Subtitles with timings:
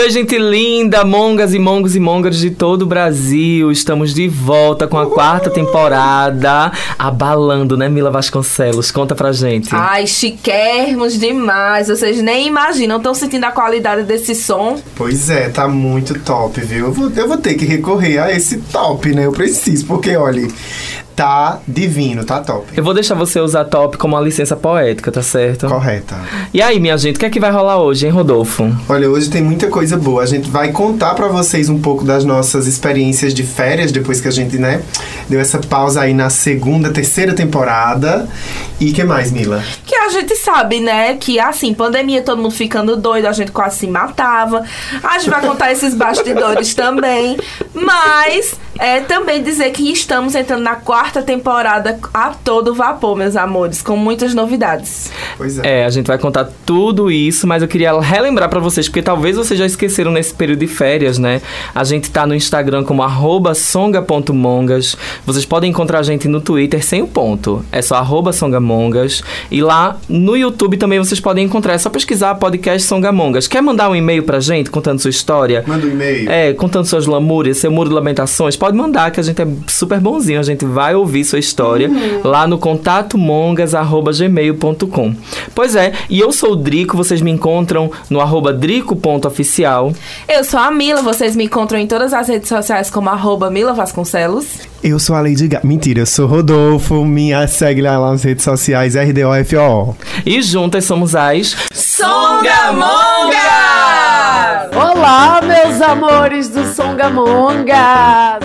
[0.00, 3.72] Oi, gente linda, mongas e mongos e mongas de todo o Brasil.
[3.72, 8.92] Estamos de volta com a quarta temporada, abalando, né, Mila Vasconcelos?
[8.92, 9.70] Conta pra gente.
[9.72, 11.88] Ai, chiquérrimos demais.
[11.88, 12.98] Vocês nem imaginam.
[12.98, 14.80] Estão sentindo a qualidade desse som?
[14.94, 16.86] Pois é, tá muito top, viu?
[16.86, 19.26] Eu vou, eu vou ter que recorrer a esse top, né?
[19.26, 20.46] Eu preciso, porque, olha,
[21.18, 22.68] tá divino, tá top.
[22.76, 25.66] Eu vou deixar você usar top como uma licença poética, tá certo?
[25.66, 26.14] Correta.
[26.54, 28.72] E aí, minha gente, o que é que vai rolar hoje, hein, Rodolfo?
[28.88, 30.22] Olha, hoje tem muita coisa boa.
[30.22, 34.28] A gente vai contar pra vocês um pouco das nossas experiências de férias, depois que
[34.28, 34.80] a gente, né,
[35.28, 38.28] deu essa pausa aí na segunda, terceira temporada.
[38.78, 39.60] E que mais, Mila?
[39.84, 41.14] Que a gente sabe, né?
[41.14, 44.62] Que assim, pandemia, todo mundo ficando doido, a gente quase se matava.
[45.02, 47.36] A gente vai contar esses bastidores também.
[47.74, 53.82] Mas é também dizer que estamos entrando na quarta temporada a todo vapor, meus amores,
[53.82, 55.10] com muitas novidades.
[55.36, 55.80] Pois é.
[55.80, 59.36] É, a gente vai contar tudo isso, mas eu queria relembrar pra vocês, porque talvez
[59.36, 61.42] vocês já esqueceram nesse período de férias, né?
[61.74, 64.96] A gente tá no Instagram como arroba songa.mongas.
[65.26, 67.64] Vocês podem encontrar a gente no Twitter sem o ponto.
[67.72, 69.22] É só arroba songamongas.
[69.50, 71.74] E lá no YouTube também vocês podem encontrar.
[71.74, 73.48] É só pesquisar podcast Songamongas.
[73.48, 75.64] Quer mandar um e-mail pra gente contando sua história?
[75.66, 76.30] Manda um e-mail.
[76.30, 80.00] É, contando suas lamúrias, seu muro de lamentações, pode mandar que a gente é super
[80.00, 81.90] bonzinho, a gente vai ouvir sua história
[82.24, 85.14] lá no contatomongas@gmail.com.
[85.54, 89.92] Pois é, e eu sou o Drico, vocês me encontram no arroba drico.oficial.
[90.28, 93.72] Eu sou a Mila, vocês me encontram em todas as redes sociais como arroba Mila
[93.72, 94.67] Vasconcelos.
[94.82, 95.66] Eu sou a Lady Gaga.
[95.66, 97.04] Mentira, eu sou Rodolfo.
[97.04, 99.96] Me segue lá nas redes sociais, RDOFO.
[100.24, 103.38] E juntas somos as Songamongas!
[104.74, 108.38] Olá, meus amores do Songamonga!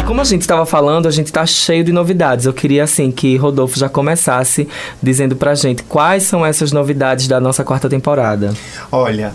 [0.04, 2.44] Como a gente estava falando, a gente tá cheio de novidades.
[2.46, 4.68] Eu queria, assim, que Rodolfo já começasse
[5.00, 8.52] dizendo pra gente quais são essas novidades da nossa quarta temporada.
[8.90, 9.32] Olha,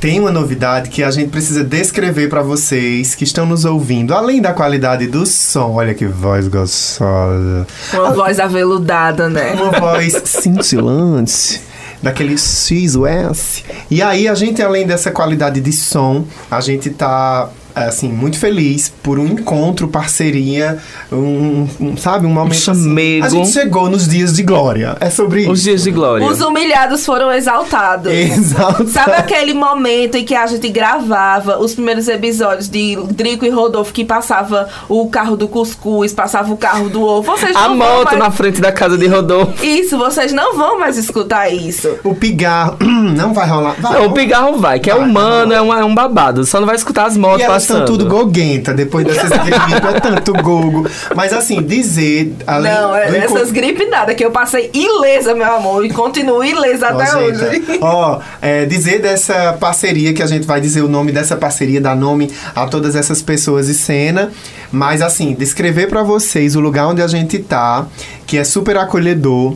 [0.00, 4.14] tem uma novidade que a gente precisa descrever pra vocês que estão nos ouvindo.
[4.14, 7.66] Além da qualidade do som, olha que voz gostosa.
[7.92, 9.52] Uma voz aveludada, né?
[9.52, 11.62] Uma voz cintilante.
[12.02, 13.64] Daquele X-US.
[13.90, 17.48] E aí, a gente, além dessa qualidade de som, a gente tá,
[17.84, 20.78] assim, muito feliz por um encontro, parceria,
[21.12, 22.62] um, um, sabe, um momento assim.
[22.62, 23.26] chamego.
[23.26, 24.96] A gente chegou nos dias de glória.
[24.98, 25.52] É sobre isso.
[25.52, 26.26] Os dias de glória.
[26.26, 28.10] Os humilhados foram exaltados.
[28.12, 28.88] Exato.
[28.88, 33.92] Sabe aquele momento em que a gente gravava os primeiros episódios de Drico e Rodolfo
[33.92, 37.36] que passava o carro do cuscuz, passava o carro do ovo?
[37.36, 38.18] Vocês A moto mais...
[38.18, 39.64] na frente da casa de Rodolfo.
[39.64, 41.98] Isso, vocês não vão mais escutar isso.
[42.02, 43.74] O pigarro não vai rolar.
[43.78, 46.44] Vai, Não, o pigarro vai, que é Vai, humano, vai é um, é um babado.
[46.44, 47.98] Só não vai escutar as motos E elas estão passando.
[47.98, 50.86] tudo goguenta depois dessas gripes, é tanto gogo.
[51.14, 52.34] Mas assim, dizer.
[52.46, 55.90] Além não, é- do essas encontro- gripes nada, que eu passei ilesa, meu amor, e
[55.90, 57.62] continuo ilesa até hoje.
[57.80, 61.94] Ó, é, dizer dessa parceria, que a gente vai dizer o nome dessa parceria, dar
[61.96, 64.30] nome a todas essas pessoas e cena.
[64.72, 67.86] Mas assim, descrever pra vocês o lugar onde a gente tá,
[68.26, 69.54] que é super acolhedor,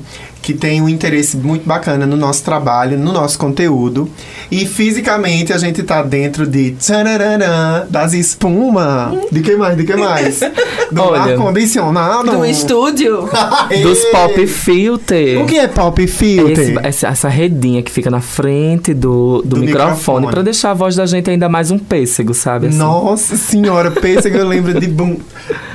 [0.52, 4.10] que tem um interesse muito bacana no nosso trabalho, no nosso conteúdo.
[4.50, 9.14] E fisicamente a gente tá dentro de tchararã, das espuma.
[9.30, 9.76] De que mais?
[9.76, 10.40] De que mais?
[10.90, 12.32] Do Olha, ar-condicionado.
[12.32, 13.28] Do estúdio.
[13.82, 15.40] Dos pop filter.
[15.40, 16.58] O que é pop filter?
[16.70, 20.26] Esse- essa, essa redinha que fica na frente do, do, Do microfone, microfone.
[20.28, 22.66] pra deixar a voz da gente ainda mais um pêssego, sabe?
[22.66, 22.78] assim?
[22.78, 25.16] Nossa senhora, que eu lembro de bum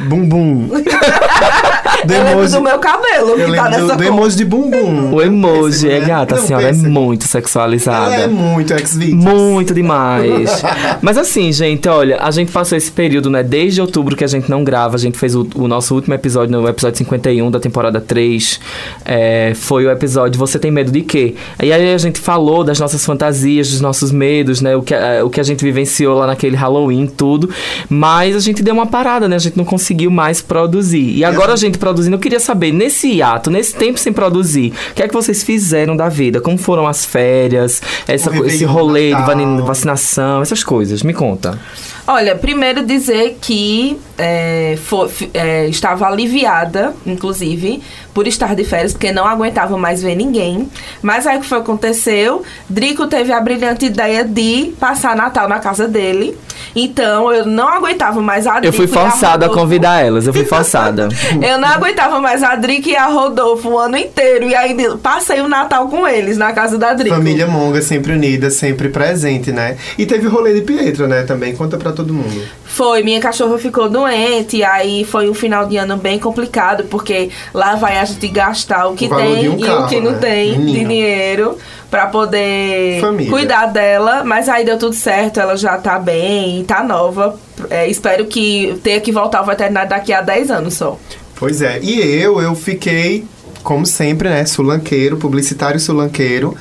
[0.09, 0.69] bum bum.
[2.13, 5.13] Eu lembro emoji- do meu cabelo Eu que tá nessa do, do emoji de bumbum.
[5.13, 6.05] O emoji, é né?
[6.07, 8.13] gata, a senhora é muito sexualizada.
[8.15, 9.31] Ela é muito ex-vítima.
[9.33, 10.61] Muito demais.
[11.01, 13.43] Mas assim, gente, olha, a gente passou esse período, né?
[13.43, 14.95] Desde outubro que a gente não grava.
[14.95, 18.59] A gente fez o, o nosso último episódio, no episódio 51 da temporada 3.
[19.05, 21.35] é, foi o episódio Você Tem Medo de Quê?
[21.61, 24.75] E aí a gente falou das nossas fantasias, dos nossos medos, né?
[24.75, 27.49] O que, é, o que a gente vivenciou lá naquele Halloween, tudo.
[27.89, 29.35] Mas a gente deu uma parada, né?
[29.35, 31.15] A gente não conseguiu mais produzir.
[31.17, 34.93] E agora a gente produzindo, eu queria saber, nesse ato, nesse tempo sem produzir, o
[34.93, 36.41] que é que vocês fizeram da vida?
[36.41, 37.81] Como foram as férias?
[38.07, 41.01] Essa, esse rolê de vacinação, essas coisas.
[41.01, 41.57] Me conta.
[42.07, 47.81] Olha, primeiro dizer que é, fo- fi- é, estava aliviada, inclusive,
[48.13, 50.69] por estar de férias, porque não aguentava mais ver ninguém.
[51.01, 52.43] Mas aí o que foi que aconteceu?
[52.69, 56.37] Drico teve a brilhante ideia de passar Natal na casa dele.
[56.75, 59.61] Então eu não aguentava mais a Eu fui Drico e a forçada a Rodolfo.
[59.61, 61.07] convidar elas, eu fui forçada.
[61.41, 64.47] Eu não aguentava mais a Drico e a Rodolfo o ano inteiro.
[64.47, 67.15] E aí passei o Natal com eles na casa da Drico.
[67.15, 69.75] Família Monga sempre unida, sempre presente, né?
[69.97, 71.23] E teve o rolê de Pietro, né?
[71.23, 72.43] Também conta pra todo mundo.
[72.65, 77.75] Foi, minha cachorra ficou doente, aí foi um final de ano bem complicado, porque lá
[77.75, 80.11] vai a gente gastar o que O tem de um e carro, o que não
[80.11, 80.17] né?
[80.19, 80.89] tem de Menino.
[80.89, 81.57] dinheiro
[81.89, 83.31] pra poder Família.
[83.31, 87.39] cuidar dela, mas aí deu tudo certo, ela já tá bem, tá nova.
[87.69, 90.99] É, espero que tenha que voltar ao veterinário daqui a 10 anos só.
[91.37, 91.79] Pois é.
[91.81, 93.23] E eu, eu fiquei,
[93.63, 94.45] como sempre, né?
[94.45, 96.55] Sulanqueiro, publicitário sulanqueiro.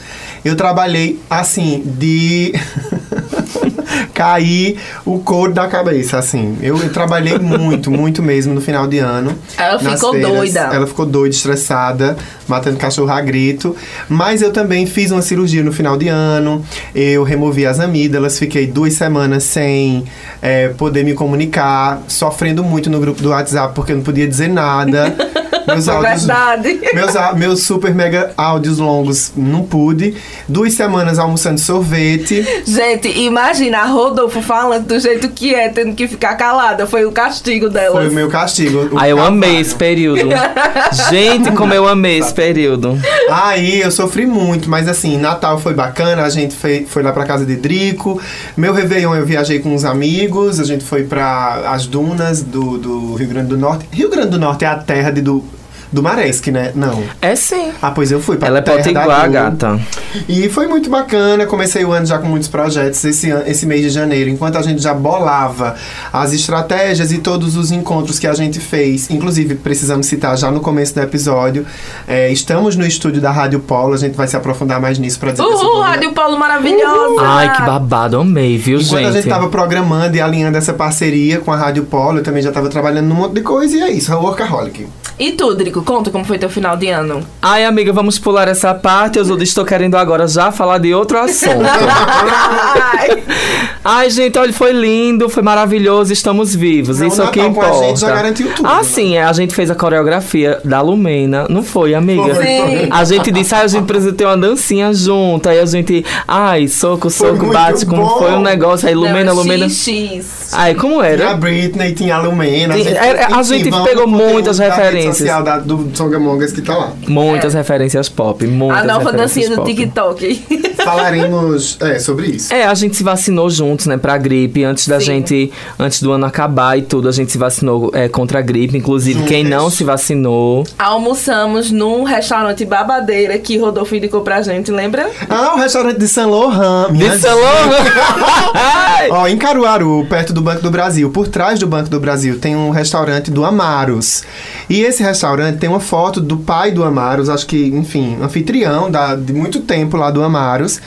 [0.44, 2.52] Eu trabalhei, assim, de...
[4.12, 6.56] cair o couro da cabeça, assim.
[6.62, 9.36] Eu, eu trabalhei muito, muito mesmo no final de ano.
[9.56, 10.30] Ela ficou feiras.
[10.30, 10.60] doida.
[10.60, 13.76] Ela ficou doida, estressada, matando cachorro a grito.
[14.08, 16.64] Mas eu também fiz uma cirurgia no final de ano.
[16.94, 20.04] Eu removi as amígdalas, fiquei duas semanas sem
[20.40, 24.48] é, poder me comunicar, sofrendo muito no grupo do WhatsApp porque eu não podia dizer
[24.48, 25.14] nada.
[25.66, 26.80] Meus É áudios, verdade.
[26.94, 30.14] meus, meus super mega áudios longos não pude.
[30.48, 32.46] Duas semanas almoçando sorvete.
[32.66, 36.86] Gente, imagina a Rodolfo falando do jeito que é, tendo que ficar calada.
[36.86, 37.96] Foi o castigo dela.
[37.96, 38.94] Foi o meu castigo.
[38.94, 40.28] o Aí eu amei esse período.
[41.10, 42.98] Gente, como eu amei esse período.
[43.30, 47.24] Aí eu sofri muito, mas assim, Natal foi bacana, a gente foi, foi lá pra
[47.24, 48.20] casa de Drico.
[48.56, 53.14] Meu Réveillon eu viajei com uns amigos, a gente foi para as dunas do, do
[53.14, 53.86] Rio Grande do Norte.
[53.90, 55.44] Rio Grande do Norte é a terra de, do,
[55.92, 56.72] do Maresque, né?
[56.74, 57.02] Não.
[57.20, 57.72] É sim.
[57.80, 59.80] Ah, pois eu fui pra Ela é potiguar, gata.
[60.28, 63.90] E foi muito bacana, comecei o ano já com muitos projetos esse, esse mês de
[63.90, 65.74] janeiro, enquanto a gente já bolava
[66.12, 69.10] as estratégias e todos os encontros que a gente fez.
[69.10, 71.66] Inclusive, precisamos citar já no começo do episódio,
[72.06, 75.32] é, estamos no estúdio da Rádio Polo, a gente vai se aprofundar mais nisso pra
[75.32, 77.22] dizer Uhul, Rádio Paulo maravilhosa!
[77.22, 79.08] Ai, que babado, amei, viu, Enquanto gente?
[79.08, 82.52] a gente tava programando e alinhando essa parceria com a Rádio Polo, eu também já
[82.52, 84.86] tava trabalhando num monte de coisa e é isso, é o Workaholic.
[85.18, 87.24] E tu, Drico, conta como foi teu final de ano.
[87.40, 89.18] Ai, amiga, vamos pular essa parte.
[89.18, 91.62] Eu estou querendo agora já falar de outro assunto.
[91.64, 93.22] Ai,
[93.84, 96.98] Ai, gente, olha, foi lindo, foi maravilhoso, estamos vivos.
[97.00, 97.86] Não, Isso é o que Natal com a importa.
[97.86, 98.82] gente já garantiu tudo, Ah, né?
[98.82, 101.46] sim, é, a gente fez a coreografia da Lumena.
[101.50, 102.34] Não foi, amiga?
[102.34, 102.88] Foi, Sim.
[102.90, 105.48] A gente disse, ah, a gente precisa ter uma dancinha junto.
[105.48, 108.18] Aí a gente, ai, soco, Foi soco, bate, como bom.
[108.18, 108.88] foi um negócio.
[108.88, 109.68] Aí Lumena, não, Lumena.
[109.68, 110.24] XX.
[110.52, 111.34] Ai, como Tinha a era?
[111.34, 112.74] Britney, tinha a Lumena.
[112.74, 114.74] Tem- era- a gente pegou muitas rede
[115.06, 115.18] referências.
[115.18, 116.92] social da, do Songamongas que tá lá.
[117.06, 119.64] Muitas referências pop, muitas A nova dancinha do.
[119.64, 120.44] TikTok.
[120.84, 122.52] Falaremos é, sobre isso.
[122.52, 124.64] É, a gente se vacinou juntos, né, pra gripe.
[124.64, 125.06] Antes da Sim.
[125.06, 128.76] gente, antes do ano acabar e tudo, a gente se vacinou é, contra a gripe.
[128.76, 130.64] Inclusive, quem não se vacinou.
[130.78, 135.10] Almoçamos num restaurante babadeira que Rodolfo indicou pra gente, lembra?
[135.28, 136.92] Ah, o restaurante de Saint Laurent.
[136.92, 137.44] De salão!
[138.54, 139.08] Ai!
[139.10, 142.54] Ó, em Caruaru, perto do Banco do Brasil, por trás do Banco do Brasil, tem
[142.54, 144.22] um restaurante do Amaros.
[144.68, 149.14] E esse restaurante tem uma foto do pai do Amaros, acho que, enfim, anfitrião da,
[149.14, 150.80] de muito tempo lá do Amaros.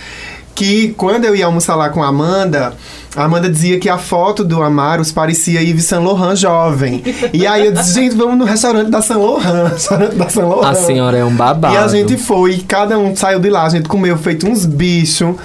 [0.55, 2.73] Que quando eu ia almoçar lá com a Amanda,
[3.17, 7.01] a Amanda dizia que a foto do Amaros parecia Yves Saint Laurent jovem.
[7.33, 9.71] E aí eu disse, gente, vamos no restaurante da Saint Laurent.
[9.73, 10.69] Restaurante da Saint Laurent.
[10.69, 11.73] A senhora é um babado.
[11.73, 14.67] E a gente foi, e cada um saiu de lá, a gente comeu feito uns
[14.67, 15.35] bichos,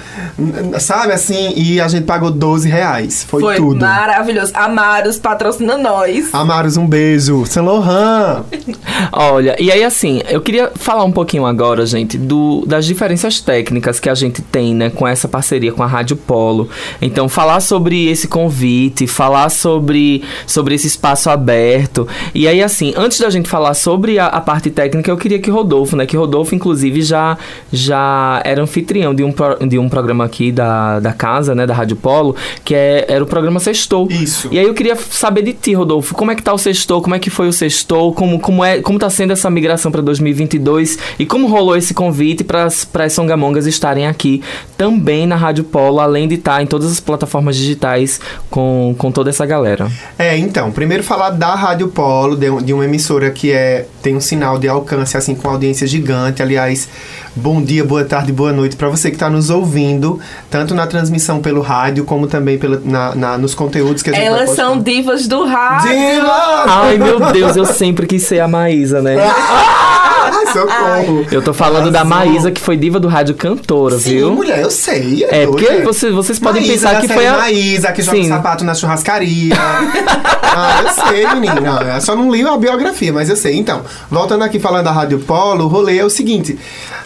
[0.79, 1.51] sabe assim?
[1.55, 3.25] E a gente pagou 12 reais.
[3.27, 3.79] Foi, tudo.
[3.79, 4.51] maravilhoso.
[4.53, 6.31] Amaros patrocina nós.
[6.31, 7.43] Amaros, um beijo.
[7.47, 8.43] Saint Laurent.
[9.11, 13.99] Olha, e aí assim, eu queria falar um pouquinho agora, gente, do, das diferenças técnicas
[13.99, 16.69] que a gente tem, né, com essa parceria com a Rádio Polo.
[17.01, 22.07] Então, falar sobre esse convite, falar sobre, sobre esse espaço aberto.
[22.35, 25.49] E aí, assim, antes da gente falar sobre a, a parte técnica, eu queria que
[25.49, 26.05] Rodolfo, né?
[26.05, 27.37] Que Rodolfo, inclusive, já,
[27.71, 31.65] já era anfitrião de um, pro- de um programa aqui da, da casa, né?
[31.65, 34.07] Da Rádio Polo, que é, era o programa Sextou.
[34.11, 34.49] Isso.
[34.51, 37.15] E aí eu queria saber de ti, Rodolfo, como é que tá o Sextou, como
[37.15, 40.97] é que foi o Sextou, como, como, é, como tá sendo essa migração para 2022
[41.17, 44.41] e como rolou esse convite para as songamongas estarem aqui
[44.77, 48.19] também na Rádio Polo, além de estar em todas as plataformas digitais
[48.49, 49.89] com, com toda essa galera.
[50.17, 54.21] É, então, primeiro falar da Rádio Polo, de, de uma emissora que é, tem um
[54.21, 56.41] sinal de alcance, assim, com audiência gigante.
[56.41, 56.87] Aliás,
[57.35, 61.39] bom dia, boa tarde, boa noite para você que está nos ouvindo, tanto na transmissão
[61.41, 64.79] pelo rádio, como também pela, na, na- nos conteúdos que a gente vai Elas são
[64.79, 65.89] divas do rádio.
[65.89, 66.63] Diva!
[66.67, 69.15] Ai, meu Deus, eu sempre quis ser a Maísa, né?
[69.19, 71.25] Ai, socorro!
[71.31, 72.17] Eu tô falando da Arrasou.
[72.17, 74.31] Maísa, que foi diva do rádio cantora, Sim, viu?
[74.33, 75.23] mulher, eu sei.
[75.29, 75.47] É, doida.
[75.67, 78.27] porque você- vocês podem Maísa, pensar da que série foi a- Maísa, que joga Sim.
[78.29, 79.55] sapato na churrascaria.
[79.57, 81.93] ah, eu sei, menina.
[81.95, 83.57] Eu só não li a biografia, mas eu sei.
[83.57, 86.57] Então, voltando aqui falando da Rádio Polo, o rolê é o seguinte.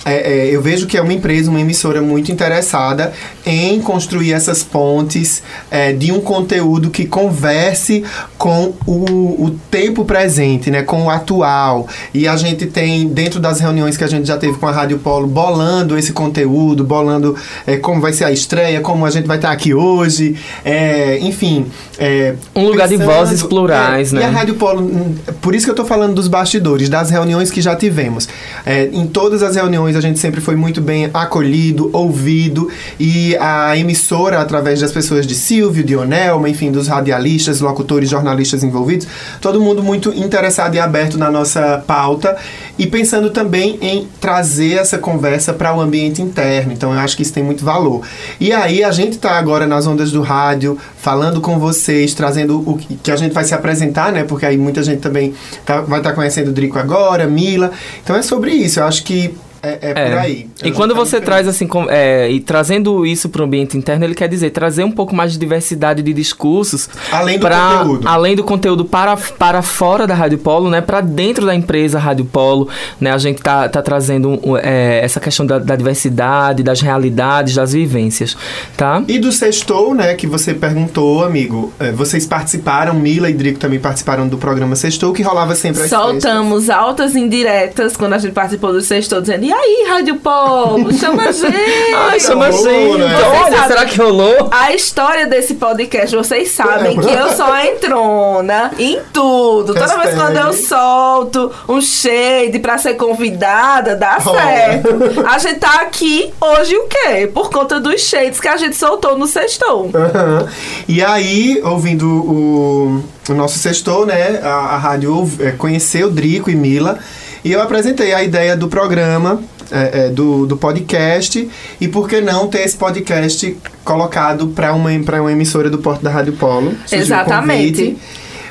[0.06, 3.14] é, é, eu vejo que é uma empresa, uma emissora muito interessada
[3.46, 8.04] em construir essas pontes é, de um conteúdo que converse
[8.38, 10.84] com o, o tempo presente, né?
[10.84, 11.88] Com o atual.
[12.14, 15.00] E a gente tem, dentro das reuniões que a gente já teve com a Rádio
[15.00, 19.38] Polo, bolando esse conteúdo, bolando é, como vai ser a estreia, como a gente vai
[19.38, 21.66] estar aqui hoje, é, enfim.
[21.98, 24.22] é, Um lugar de vozes plurais, é, né?
[24.22, 27.52] E a Rádio Polo, hum, por isso que eu tô falando dos bastidores, das reuniões
[27.52, 28.28] que já tivemos.
[28.66, 33.76] É, em todas as reuniões a gente sempre foi muito bem acolhido, ouvido, e a
[33.78, 39.08] emissora, através das pessoas de Silvio, de Onelma, enfim, dos radialistas, locutores, jornalistas envolvidos,
[39.42, 42.38] todo mundo muito interessado e aberto na nossa pauta
[42.78, 46.72] e pensando também em trazer essa conversa para o ambiente interno.
[46.72, 48.02] Então eu acho que isso tem muito valor.
[48.40, 52.78] E aí a gente tá agora nas ondas do rádio, falando com vocês, trazendo o
[52.78, 54.24] que a gente vai se apresentar, né?
[54.24, 55.34] Porque aí muita gente também
[55.66, 57.72] tá- vai estar conhecendo o Drico agora, Mila.
[58.04, 58.80] Então é sobre isso.
[58.80, 60.50] Eu acho que é, é por aí.
[60.64, 64.16] E quando você traz assim, com- é, e trazendo isso para o ambiente interno, ele
[64.16, 66.90] quer dizer trazer um pouco mais de diversidade de discursos.
[67.12, 68.08] Além do pra- conteúdo.
[68.08, 70.82] Além do conteúdo para, para fora da Rádio Polo, né?
[70.82, 72.68] Para dentro da empresa Rádio Polo,
[73.00, 73.12] né?
[73.12, 77.74] A gente tá, tá trazendo um, é, essa questão da, da diversidade, das realidades, das
[77.74, 78.36] vivências,
[78.76, 79.04] tá?
[79.08, 83.80] E do Sextou, né, que você perguntou, amigo, é, vocês participaram, Mila e Drico também
[83.80, 86.10] participaram do programa Sextou, que rolava sempre às sextas.
[86.24, 91.24] Soltamos altas indiretas quando a gente participou do sexto, dizendo: E aí, Rádio Polo, chama
[91.30, 91.56] a gente.
[91.96, 92.98] Ai, chama a gente!
[92.98, 93.16] né?
[93.46, 94.50] Olha, será que rolou?
[94.52, 99.74] A história desse podcast, vocês sabem que eu sou a entrona em tudo.
[99.74, 104.32] Toda vez quando eu solto um shade pra ser convidada, dá Oh.
[104.32, 105.26] certo.
[105.26, 107.28] A gente tá aqui hoje o quê?
[107.34, 109.90] Por conta dos shades que a gente soltou no sextou.
[109.96, 110.46] Aham.
[110.90, 114.42] E aí, ouvindo o, o nosso sextou, né?
[114.44, 117.00] A, a rádio é, conheceu Drico e Mila.
[117.48, 121.50] E eu apresentei a ideia do programa, é, é, do, do podcast.
[121.80, 126.04] E por que não ter esse podcast colocado para uma, pra uma emissora do Porto
[126.04, 126.72] da Rádio Polo?
[126.86, 127.98] Surgiu Exatamente.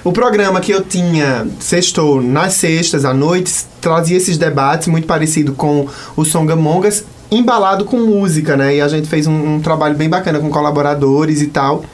[0.03, 5.53] O programa que eu tinha sextou nas sextas à noite trazia esses debates muito parecido
[5.53, 5.87] com
[6.17, 8.77] o Songamongas, embalado com música, né?
[8.77, 11.85] E a gente fez um, um trabalho bem bacana com colaboradores e tal.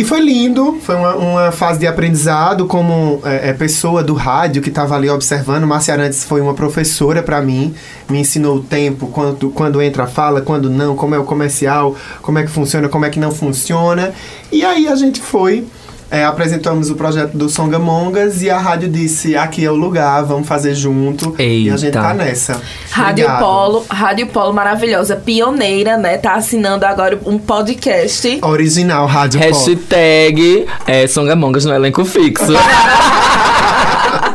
[0.00, 4.62] E foi lindo, foi uma, uma fase de aprendizado como é, é, pessoa do rádio
[4.62, 5.66] que estava ali observando.
[5.66, 7.74] Márcia Arantes foi uma professora para mim,
[8.08, 11.94] me ensinou o tempo, quando, quando entra a fala, quando não, como é o comercial,
[12.22, 14.14] como é que funciona, como é que não funciona.
[14.50, 15.66] E aí a gente foi,
[16.10, 20.48] é, apresentamos o projeto do Songamongas e a rádio disse: aqui é o lugar, vamos
[20.48, 21.34] fazer junto.
[21.38, 22.02] E a gente Eita.
[22.02, 22.60] tá nessa.
[22.90, 23.40] Rádio Obrigado.
[23.40, 26.18] Polo, Rádio Polo maravilhosa, pioneira, né?
[26.18, 28.40] Tá assinando agora um podcast.
[28.42, 29.52] Original Rádio Polo.
[29.52, 32.52] Hashtag é, Songamongas no elenco fixo.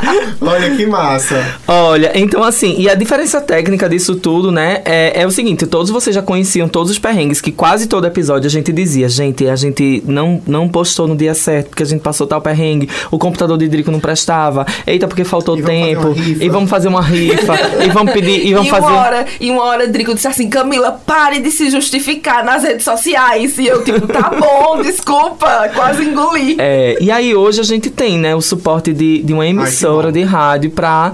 [0.42, 1.56] Olha que massa.
[1.68, 5.90] Olha, então assim, e a diferença técnica disso tudo, né, é, é o seguinte, todos
[5.90, 9.56] vocês já conheciam todos os perrengues, que quase todo episódio a gente dizia, gente, a
[9.56, 13.58] gente não, não postou no dia certo, porque a gente passou tal perrengue, o computador
[13.58, 17.90] de Drico não prestava, eita, porque faltou E tempo, e vamos fazer uma rifa, e
[17.90, 18.86] vamos pedir, e vamos e fazer...
[18.86, 22.84] uma hora, e uma hora Drico disse assim, Camila, pare de se justificar nas redes
[22.84, 23.58] sociais.
[23.58, 26.56] E eu, tipo, tá bom, desculpa, quase engoli.
[26.60, 30.12] É, e aí hoje a gente tem, né, o suporte de, de uma emissora emissora
[30.12, 31.14] de rádio para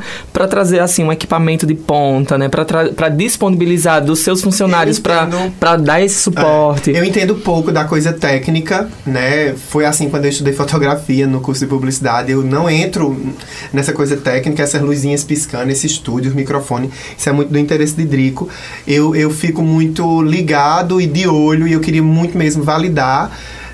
[0.50, 6.16] trazer assim um equipamento de ponta, né, para disponibilizar dos seus funcionários para dar esse
[6.22, 6.92] suporte.
[6.92, 9.54] Eu entendo pouco da coisa técnica, né?
[9.54, 12.32] Foi assim quando eu estudei fotografia no curso de publicidade.
[12.32, 13.18] Eu não entro
[13.72, 16.90] nessa coisa técnica, essas luzinhas piscando, esse estúdio, microfone.
[17.18, 18.50] Isso é muito do interesse de Drico.
[18.88, 23.32] Eu, eu fico muito ligado e de olho e eu queria muito mesmo validar.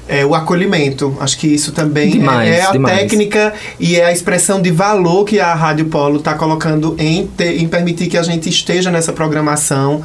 [0.08, 1.16] É, o acolhimento.
[1.20, 2.98] Acho que isso também Demais, é, é a demais.
[3.00, 7.60] técnica e é a expressão de valor que a Rádio Polo está colocando em, ter-
[7.62, 10.04] em permitir que a gente esteja nessa programação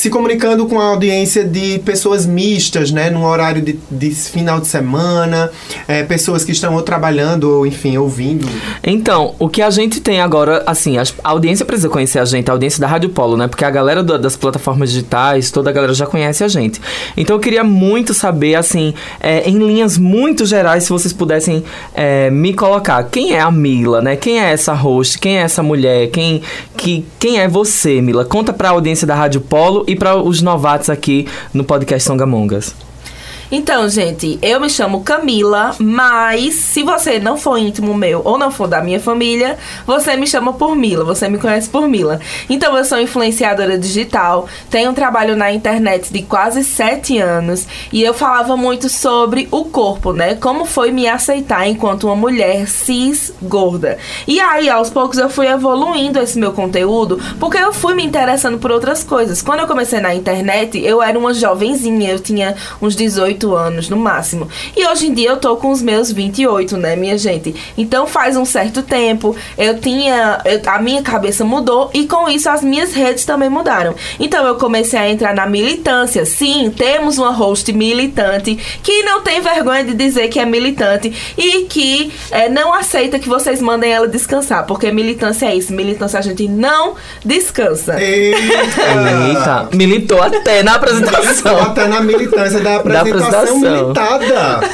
[0.00, 3.10] se comunicando com a audiência de pessoas mistas, né?
[3.10, 5.50] Num horário de, de final de semana,
[5.86, 8.48] é, pessoas que estão ou trabalhando ou, enfim, ouvindo.
[8.82, 12.48] Então, o que a gente tem agora, assim, as- a audiência precisa conhecer a gente,
[12.48, 13.46] a audiência da Rádio Polo, né?
[13.46, 16.80] Porque a galera do- das plataformas digitais, toda a galera já conhece a gente.
[17.14, 21.62] Então eu queria muito saber, assim, é, em linhas muito gerais, se vocês pudessem
[21.94, 23.02] é, me colocar.
[23.04, 24.16] Quem é a Mila, né?
[24.16, 25.18] Quem é essa host?
[25.18, 26.08] Quem é essa mulher?
[26.08, 26.40] Quem,
[26.74, 28.24] que, quem é você, Mila?
[28.24, 32.74] Conta pra audiência da Rádio Polo e pra os novatos aqui no podcast Songamongas.
[33.52, 38.48] Então, gente, eu me chamo Camila, mas se você não for íntimo meu ou não
[38.48, 42.20] for da minha família, você me chama por Mila, você me conhece por Mila.
[42.48, 48.00] Então, eu sou influenciadora digital, tenho um trabalho na internet de quase sete anos e
[48.02, 50.36] eu falava muito sobre o corpo, né?
[50.36, 53.98] Como foi me aceitar enquanto uma mulher cis gorda.
[54.28, 58.58] E aí, aos poucos, eu fui evoluindo esse meu conteúdo porque eu fui me interessando
[58.58, 59.42] por outras coisas.
[59.42, 63.96] Quando eu comecei na internet, eu era uma jovenzinha, eu tinha uns 18 anos no
[63.96, 64.48] máximo.
[64.76, 67.54] E hoje em dia eu tô com os meus 28, né, minha gente?
[67.76, 70.40] Então faz um certo tempo, eu tinha.
[70.44, 73.94] eu- a minha cabeça mudou e com isso as minhas redes também mudaram.
[74.18, 76.24] Então eu comecei a entrar na militância.
[76.24, 81.62] Sim, temos uma host militante que não tem vergonha de dizer que é militante e
[81.64, 84.64] que eh, não aceita que vocês mandem ela descansar.
[84.66, 85.72] Porque militância é isso.
[85.72, 86.94] Militância a gente não
[87.24, 87.96] descansa.
[88.00, 91.60] Eita, militou até na apresentação.
[91.62, 93.04] Até na militância da Da
[93.38, 93.84] apresentação.
[93.84, 94.60] militada.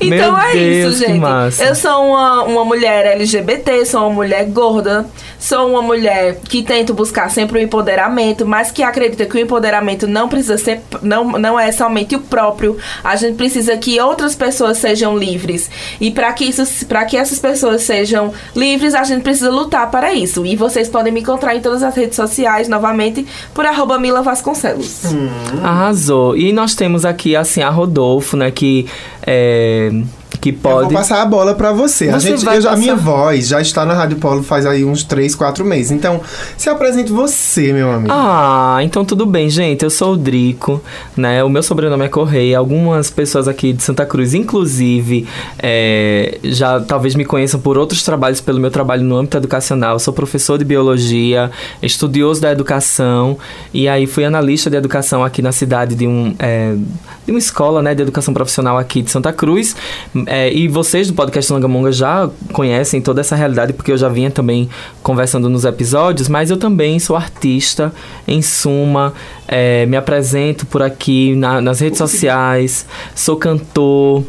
[0.00, 1.20] Então Meu é Deus, isso, que gente.
[1.20, 1.64] massa.
[1.64, 5.06] Eu sou uma, uma mulher LGBT, sou uma mulher gorda,
[5.38, 10.06] sou uma mulher que tento buscar sempre o empoderamento, mas que acredita que o empoderamento
[10.06, 12.76] não precisa ser, não, não é somente o próprio.
[13.02, 15.70] A gente precisa que outras pessoas sejam livres.
[16.00, 20.12] E para que isso, para que essas pessoas sejam livres, a gente precisa lutar para
[20.12, 20.44] isso.
[20.44, 25.02] E vocês podem me encontrar em todas as redes sociais, novamente, por arroba Mila Vasconcelos.
[25.62, 26.36] Arrasou.
[26.36, 28.86] E nós temos aqui, assim, a Rodolfo, né, que
[29.26, 29.90] é,
[30.42, 30.84] que Eu pode...
[30.86, 32.08] vou passar a bola pra você.
[32.08, 33.04] a, Você gente, vai eu já- a minha passar.
[33.10, 35.92] voz já está na Rádio Polo faz aí uns 3, 4 meses.
[35.92, 36.20] Então,
[36.58, 38.12] se apresente você, meu amigo.
[38.12, 39.84] Ah, então tudo bem, gente.
[39.84, 40.82] Eu sou o Drico,
[41.16, 41.44] né?
[41.44, 42.58] O meu sobrenome é Correia.
[42.58, 48.40] Algumas pessoas aqui de Santa Cruz, inclusive, é, já talvez me conheçam por outros trabalhos,
[48.40, 49.92] pelo meu trabalho no âmbito educacional.
[49.94, 53.38] Eu sou professor de biologia, estudioso da educação,
[53.72, 56.74] e aí fui analista de educação aqui na cidade de, um, é,
[57.24, 59.76] de uma escola né, de educação profissional aqui de Santa Cruz.
[60.34, 64.30] É, e vocês do podcast Langamonga já conhecem toda essa realidade, porque eu já vinha
[64.30, 64.66] também
[65.02, 67.92] conversando nos episódios, mas eu também sou artista,
[68.26, 69.12] em suma,
[69.46, 74.24] é, me apresento por aqui na- nas redes sociais, sou cantor.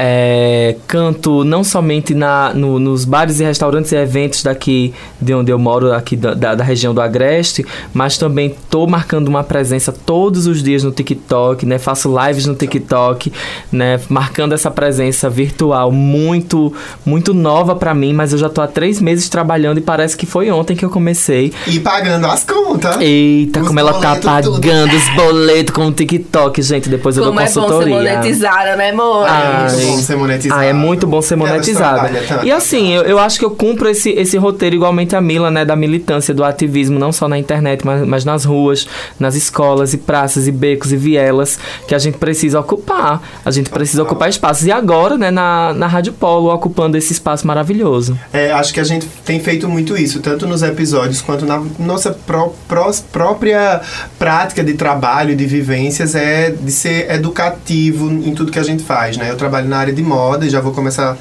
[0.00, 5.50] É, canto não somente na, no- nos bares e restaurantes e eventos daqui de onde
[5.50, 9.90] eu moro, aqui da, da, da região do Agreste, mas também tô marcando uma presença
[9.92, 11.78] todos os dias no TikTok, né?
[11.78, 13.32] Faço lives no TikTok,
[13.72, 13.98] né?
[14.08, 16.72] Marcando essa presença virtual muito,
[17.04, 20.26] muito nova pra mim, mas eu já tô há três meses trabalhando e parece que
[20.26, 21.52] foi ontem que eu comecei.
[21.66, 22.96] E pagando as contas.
[23.00, 24.60] Eita, Os como ela tá boletos, tudo.
[24.60, 26.88] pagando os boletos com o TikTok, gente.
[26.88, 27.94] Depois eu Como dou é bom ser consultoria.
[27.96, 29.26] monetizada, né, amor?
[29.28, 30.60] Muito bom ser monetizado.
[30.60, 32.46] Ah, é muito bom ser tanto.
[32.46, 35.64] E assim, eu, eu acho que eu cumpro esse, esse roteiro igualmente a Mila, né?
[35.64, 38.86] Da militância, do ativismo, não só na internet, mas, mas nas ruas,
[39.18, 43.22] nas escolas e praças e becos e vielas, que a gente precisa ocupar.
[43.44, 44.66] A gente precisa ocupar espaços.
[44.66, 48.18] E agora, né, na, na Rádio Polo, ocupando esse espaço maravilhoso.
[48.32, 52.10] É, acho que a gente tem feito muito isso, tanto nos episódios quanto na nossa
[52.12, 53.80] pró- pró- própria
[54.18, 59.16] prática de trabalho, de vivências, é de ser educativo em tudo que a gente faz,
[59.16, 59.30] né?
[59.30, 61.16] Eu trabalho na área de moda e já vou começar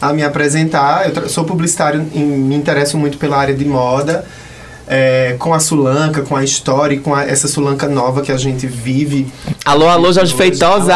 [0.00, 1.10] a me apresentar.
[1.14, 4.24] Eu sou publicitário e me interesso muito pela área de moda.
[4.94, 8.36] é, com a Sulanca, com a história e com a- essa Sulanca nova que a
[8.36, 9.32] gente vive
[9.64, 10.92] Alô, alô, Jorge Feitosa!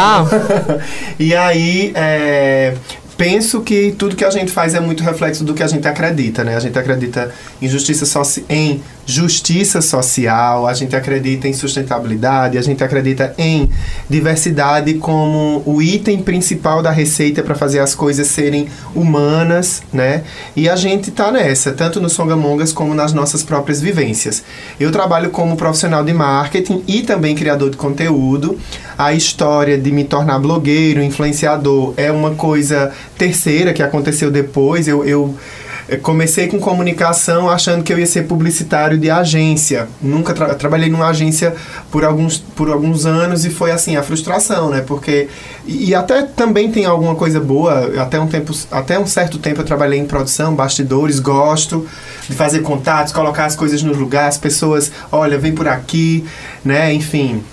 [1.19, 2.75] e aí, é,
[3.17, 6.43] penso que tudo que a gente faz é muito reflexo do que a gente acredita,
[6.45, 6.57] né?
[6.57, 7.31] A gente acredita
[7.63, 13.71] em justiça, soci em justiça social, a gente acredita em sustentabilidade, a gente acredita em
[14.11, 20.25] diversidade como o item principal da receita para fazer as coisas serem humanas, né?
[20.57, 24.43] E a gente tá nessa, tanto no Songamongas como nas nossas próprias vivências.
[24.79, 28.59] Eu trabalho como profissional de marketing e também criador de conteúdo.
[28.99, 34.89] A história de me tornar blogueiro, influenciador, é uma coisa terceira que aconteceu depois.
[34.89, 35.35] Eu, eu
[36.03, 39.89] comecei com comunicação achando que eu ia ser publicitário de agência.
[40.03, 41.55] Nunca tra trabalhei numa agência
[41.91, 44.81] por alguns, por alguns anos e foi assim a frustração, né?
[44.81, 45.29] Porque
[45.65, 48.01] e, até também tem alguma coisa boa.
[48.01, 51.87] Até um tempo, até um certo tempo eu trabalhei em produção, bastidores, gosto
[52.29, 56.25] de fazer contatos, colocar as coisas no lugar, as pessoas, olha, vem por aqui,
[56.65, 56.93] né?
[56.93, 57.45] Enfim,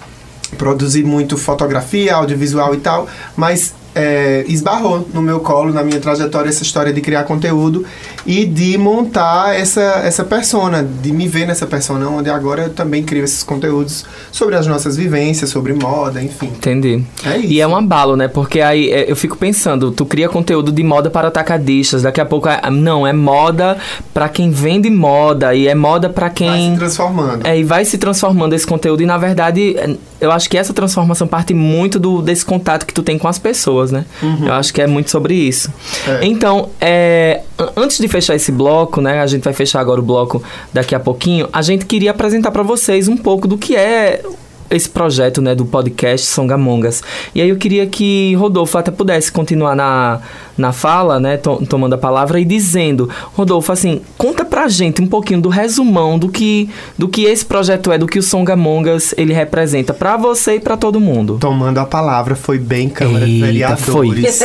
[0.57, 6.49] produzir muito fotografia, audiovisual e tal, mas é, esbarrou no meu colo, na minha trajetória,
[6.49, 7.85] essa história de criar conteúdo
[8.25, 13.03] e de montar essa, essa persona, de me ver nessa persona, onde agora eu também
[13.03, 16.47] crio esses conteúdos sobre as nossas vivências, sobre moda, enfim.
[16.47, 17.03] Entendi.
[17.25, 17.53] É isso.
[17.53, 18.27] E é um abalo, né?
[18.27, 22.25] Porque aí é, eu fico pensando, tu cria conteúdo de moda para atacadistas, daqui a
[22.25, 23.77] pouco é, não, é moda
[24.13, 27.45] para quem vende moda e é moda para Vai quem se transformando.
[27.45, 30.73] É, e vai se transformando esse conteúdo e na verdade é, eu acho que essa
[30.73, 34.05] transformação parte muito do, desse contato que tu tem com as pessoas, né?
[34.45, 35.71] Eu acho que é muito sobre isso.
[36.07, 36.25] É.
[36.25, 39.21] Então, é, an- antes de fechar esse bloco, né?
[39.21, 40.41] A gente vai fechar agora o bloco
[40.73, 41.47] daqui a pouquinho.
[41.51, 44.21] A gente queria apresentar para vocês um pouco do que é
[44.69, 47.03] esse projeto, né, do podcast Songamongas.
[47.35, 50.19] E aí eu queria que Rodolfo até pudesse continuar na,
[50.57, 55.07] na fala, né, to- tomando a palavra e dizendo, Rodolfo, assim, conta pra gente um
[55.07, 59.33] pouquinho do resumão do que do que esse projeto é, do que o Songamongas ele
[59.33, 61.37] representa pra você e pra todo mundo.
[61.39, 64.39] Tomando a palavra, foi bem Câmara de Eita, Vereadores.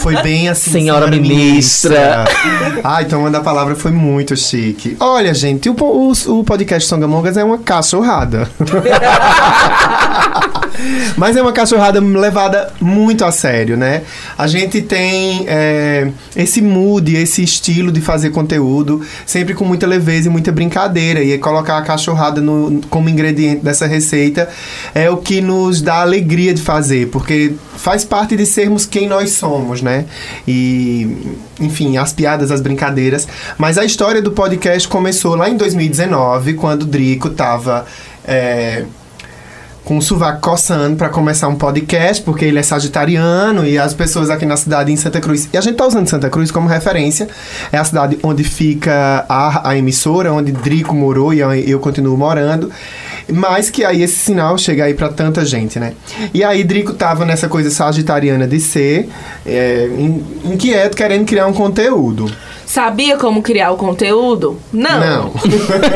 [0.00, 0.16] Foi.
[0.22, 0.70] bem assim.
[0.72, 2.24] Senhora ministra.
[2.82, 4.96] Ai, tomando a palavra foi muito chique.
[4.98, 8.48] Olha, gente, o, o, o podcast Songamongas é uma cachorrada.
[11.16, 14.02] Mas é uma cachorrada levada muito a sério, né?
[14.36, 20.28] A gente tem é, esse mood, esse estilo de fazer conteúdo, sempre com muita leveza
[20.28, 21.22] e muita brincadeira.
[21.22, 24.48] E colocar a cachorrada no- como ingrediente dessa receita
[24.94, 29.30] é o que nos dá alegria de fazer, porque faz parte de sermos quem nós
[29.30, 30.04] somos, né?
[30.46, 33.26] E, enfim, as piadas, as brincadeiras.
[33.56, 37.86] Mas a história do podcast começou lá em 2019, quando o Drico tava.
[38.28, 38.84] é,
[39.86, 44.30] com o sovaco coçando para começar um podcast, porque ele é sagitariano e as pessoas
[44.30, 45.48] aqui na cidade em Santa Cruz.
[45.52, 47.28] E a gente tá usando Santa Cruz como referência.
[47.70, 52.16] É a cidade onde fica a, a emissora, onde Drico morou e eu, eu continuo
[52.16, 52.68] morando.
[53.32, 55.92] Mas que aí esse sinal chega aí para tanta gente, né?
[56.34, 59.08] E aí Drico tava nessa coisa sagitariana de ser
[59.46, 62.28] é, in- inquieto, querendo criar um conteúdo.
[62.66, 64.58] Sabia como criar o conteúdo?
[64.72, 65.00] Não.
[65.00, 65.32] Não.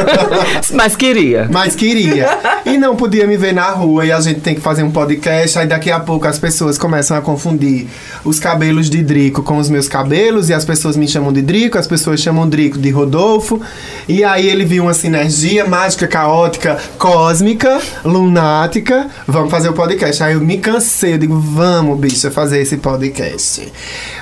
[0.73, 1.49] Mas queria.
[1.51, 2.29] Mas queria.
[2.65, 5.59] E não podia me ver na rua e a gente tem que fazer um podcast.
[5.59, 7.89] Aí daqui a pouco as pessoas começam a confundir
[8.25, 10.49] os cabelos de Drico com os meus cabelos.
[10.49, 13.61] E as pessoas me chamam de Drico, as pessoas chamam Drico de Rodolfo.
[14.09, 19.09] E aí ele viu uma sinergia mágica, caótica, cósmica, lunática.
[19.27, 20.23] Vamos fazer o podcast.
[20.23, 23.71] Aí eu me cansei, eu digo, vamos, bicha, fazer esse podcast.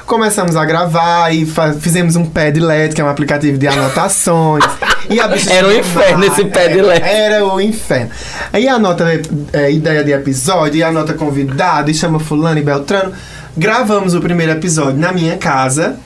[0.07, 1.47] Começamos a gravar e
[1.81, 4.65] fizemos um Padlet, que é um aplicativo de anotações.
[5.11, 7.03] e a bicha Era um chegou inferno esse Padlet.
[7.03, 8.11] Era o inferno.
[8.53, 9.05] Aí anota
[9.53, 13.13] é, ideia de episódio, e anota convidado, e chama fulano e beltrano.
[13.57, 15.97] Gravamos o primeiro episódio na minha casa.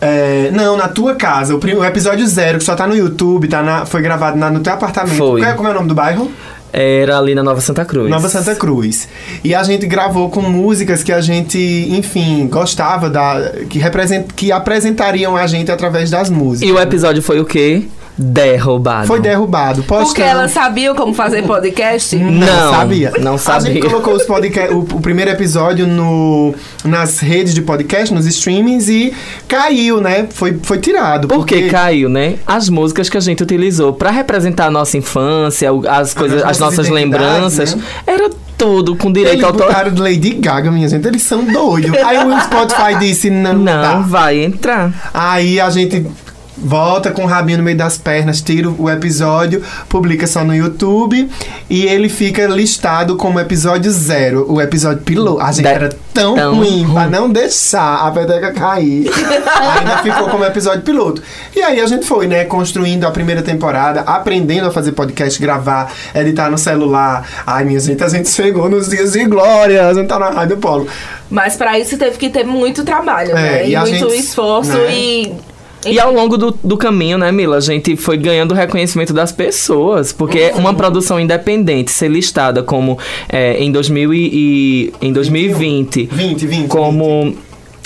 [0.00, 1.54] É, não, na tua casa.
[1.54, 4.60] O, o episódio zero, que só tá no YouTube, tá na- foi gravado na- no
[4.60, 5.16] teu apartamento.
[5.18, 5.40] Foi.
[5.40, 6.30] Qual é, como é o nome do bairro?
[6.72, 8.10] Era ali na Nova Santa Cruz.
[8.10, 9.08] Nova Santa Cruz.
[9.42, 11.58] E a gente gravou com músicas que a gente,
[11.90, 13.52] enfim, gostava da.
[13.68, 16.68] que, represent, que apresentariam a gente através das músicas.
[16.68, 17.84] E o episódio foi o quê?
[18.16, 19.06] Derrubado.
[19.06, 19.82] Foi derrubado.
[19.82, 20.30] Porque postamos.
[20.30, 22.14] elas sabiam como fazer podcast?
[22.16, 23.12] Não, sabia.
[23.20, 23.72] não A sabia.
[23.74, 28.88] gente colocou os podca- o, o primeiro episódio no, nas redes de podcast, nos streamings,
[28.88, 29.12] e
[29.48, 30.26] caiu, né?
[30.30, 31.28] Foi, foi tirado.
[31.28, 32.36] Porque caiu, né?
[32.46, 36.70] As músicas que a gente utilizou pra representar a nossa infância, as coisas, as nossas
[36.70, 37.82] nossas identidades, lembranças, né?
[38.06, 39.68] era tudo com direito Eles autoral.
[39.68, 41.06] botaram de Lady Gaga, minha gente.
[41.08, 41.96] Eles são doidos.
[42.02, 43.98] Aí o Spotify disse, não, Não tá.
[44.06, 45.10] vai entrar.
[45.14, 46.06] Aí a gente
[46.62, 51.28] volta com o rabinho no meio das pernas, tira o episódio, publica só no YouTube
[51.68, 55.40] e ele fica listado como episódio zero, o episódio piloto.
[55.40, 57.10] A gente Da- era tão, tão ruim pra ruim.
[57.10, 59.10] não deixar a peteca cair.
[59.78, 61.22] Ainda ficou como episódio piloto.
[61.54, 65.92] E aí a gente foi, né, construindo a primeira temporada, aprendendo a fazer podcast, gravar,
[66.14, 67.26] editar no celular.
[67.46, 70.58] Ai, minha gente, a gente chegou nos dias de glória, a gente tá na Rádio
[70.58, 70.86] Polo.
[71.30, 73.68] Mas pra isso teve que ter muito trabalho, É, né?
[73.68, 74.92] e E, muito gente- esforço né?
[74.92, 75.32] e
[75.86, 79.32] E ao longo do, do caminho, né, Mila, a gente foi ganhando o reconhecimento das
[79.32, 86.46] pessoas, porque uma produção independente ser listada como é, em, 2000 e, em 2020 20,
[86.46, 86.68] 20.
[86.68, 87.34] como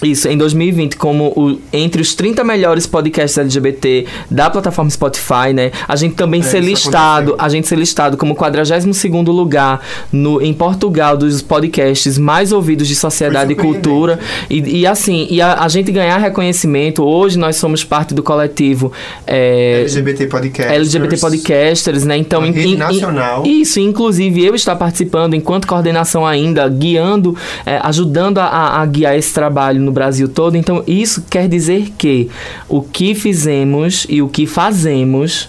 [0.03, 5.71] isso, em 2020, como o, entre os 30 melhores podcasts LGBT da plataforma Spotify, né?
[5.87, 7.37] A gente também ser isso listado, aconteceu.
[7.47, 9.81] a gente ser listado como 42º lugar
[10.13, 14.19] no, em Portugal dos podcasts mais ouvidos de sociedade e cultura.
[14.51, 18.93] E, e assim, e a, a gente ganhar reconhecimento, hoje nós somos parte do coletivo
[19.27, 20.73] é, LGBT Podcast.
[20.75, 22.17] LGBT Podcasters, né?
[22.17, 23.47] Então, em- nacional.
[23.47, 29.17] Isso, inclusive eu estar participando enquanto coordenação ainda, guiando, é, ajudando a- a, a guiar
[29.17, 30.57] esse trabalho no Brasil todo.
[30.57, 32.29] Então, isso quer dizer que
[32.69, 35.49] o que fizemos e o que fazemos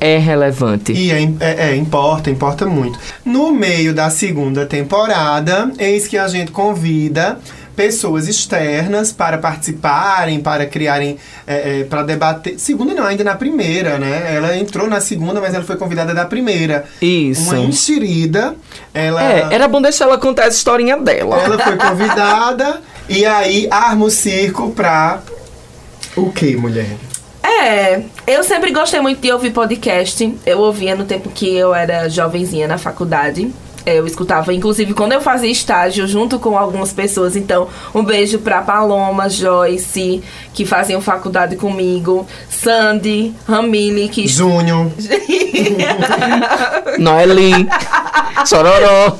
[0.00, 0.92] é relevante.
[0.92, 2.98] E é, é- é, importa, importa muito.
[3.24, 7.38] No meio da segunda temporada, eis que a gente convida
[7.74, 11.16] pessoas externas para participarem, para criarem,
[11.46, 12.56] é, é, para debater.
[12.58, 14.34] Segunda não, ainda na primeira, né?
[14.36, 16.84] Ela entrou na segunda, mas ela foi convidada da primeira.
[17.02, 17.42] Isso.
[17.42, 18.54] Uma enxerida.
[18.92, 21.36] Ela, É, era bom deixar ela contar essa historinha dela.
[21.40, 25.20] ela foi convidada e aí arma o circo pra.
[26.16, 26.96] O que, mulher?
[27.42, 30.34] É, eu sempre gostei muito de ouvir podcast.
[30.46, 33.52] Eu ouvia no tempo que eu era jovenzinha na faculdade.
[33.86, 37.36] Eu escutava, inclusive, quando eu fazia estágio junto com algumas pessoas.
[37.36, 40.22] Então, um beijo pra Paloma, Joyce,
[40.54, 42.26] que faziam faculdade comigo.
[42.48, 44.26] Sandy, Ramile, que...
[44.44, 44.90] Júnior.
[46.98, 47.52] Noeli,
[48.46, 49.16] Chororó.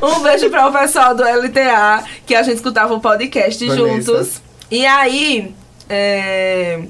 [0.00, 3.88] Um beijo para o pessoal do LTA, que a gente escutava o podcast Vanessa.
[3.88, 4.42] juntos.
[4.70, 5.52] E aí,
[5.88, 6.80] é,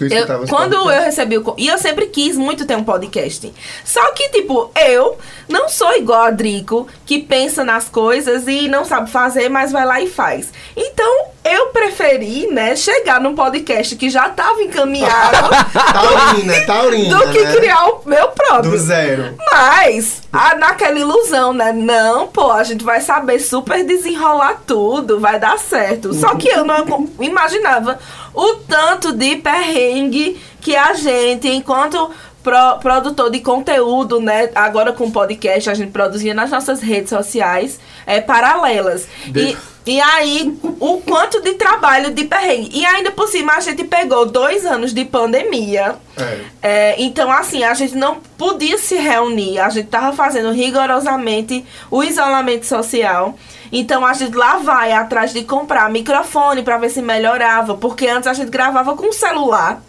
[0.00, 0.96] Eu- quando podcasts?
[0.96, 1.54] eu recebi o.
[1.58, 3.52] E eu sempre quis muito ter um podcast.
[3.84, 8.84] Só que, tipo, eu não sou igual a Drico, que pensa nas coisas e não
[8.84, 10.50] sabe fazer, mas vai lá e faz.
[10.76, 15.50] Então, eu preferi, né, chegar num podcast que já tava encaminhado
[15.92, 17.16] Taurina, Taurina.
[17.18, 17.52] do que né?
[17.56, 18.70] criar o meu próprio.
[18.70, 19.34] Do zero.
[19.52, 21.72] Mas, a- naquela ilusão, né?
[21.72, 26.14] Não, pô, a gente vai saber super desenrolar tudo, vai dar certo.
[26.14, 27.98] Só que eu não imaginava
[28.34, 32.10] o tanto de perrengue que a gente, enquanto
[32.42, 34.50] pro- produtor de conteúdo, né?
[34.54, 39.06] Agora com podcast, a gente produzia nas nossas redes sociais é, paralelas.
[39.34, 42.70] E, e aí, o quanto de trabalho de perrengue.
[42.72, 45.96] E ainda por cima, a gente pegou dois anos de pandemia.
[46.16, 46.40] É.
[46.62, 49.58] É, então, assim, a gente não podia se reunir.
[49.58, 53.36] A gente tava fazendo rigorosamente o isolamento social.
[53.72, 57.74] Então, a gente lá vai atrás de comprar microfone pra ver se melhorava.
[57.74, 59.82] Porque antes a gente gravava com celular.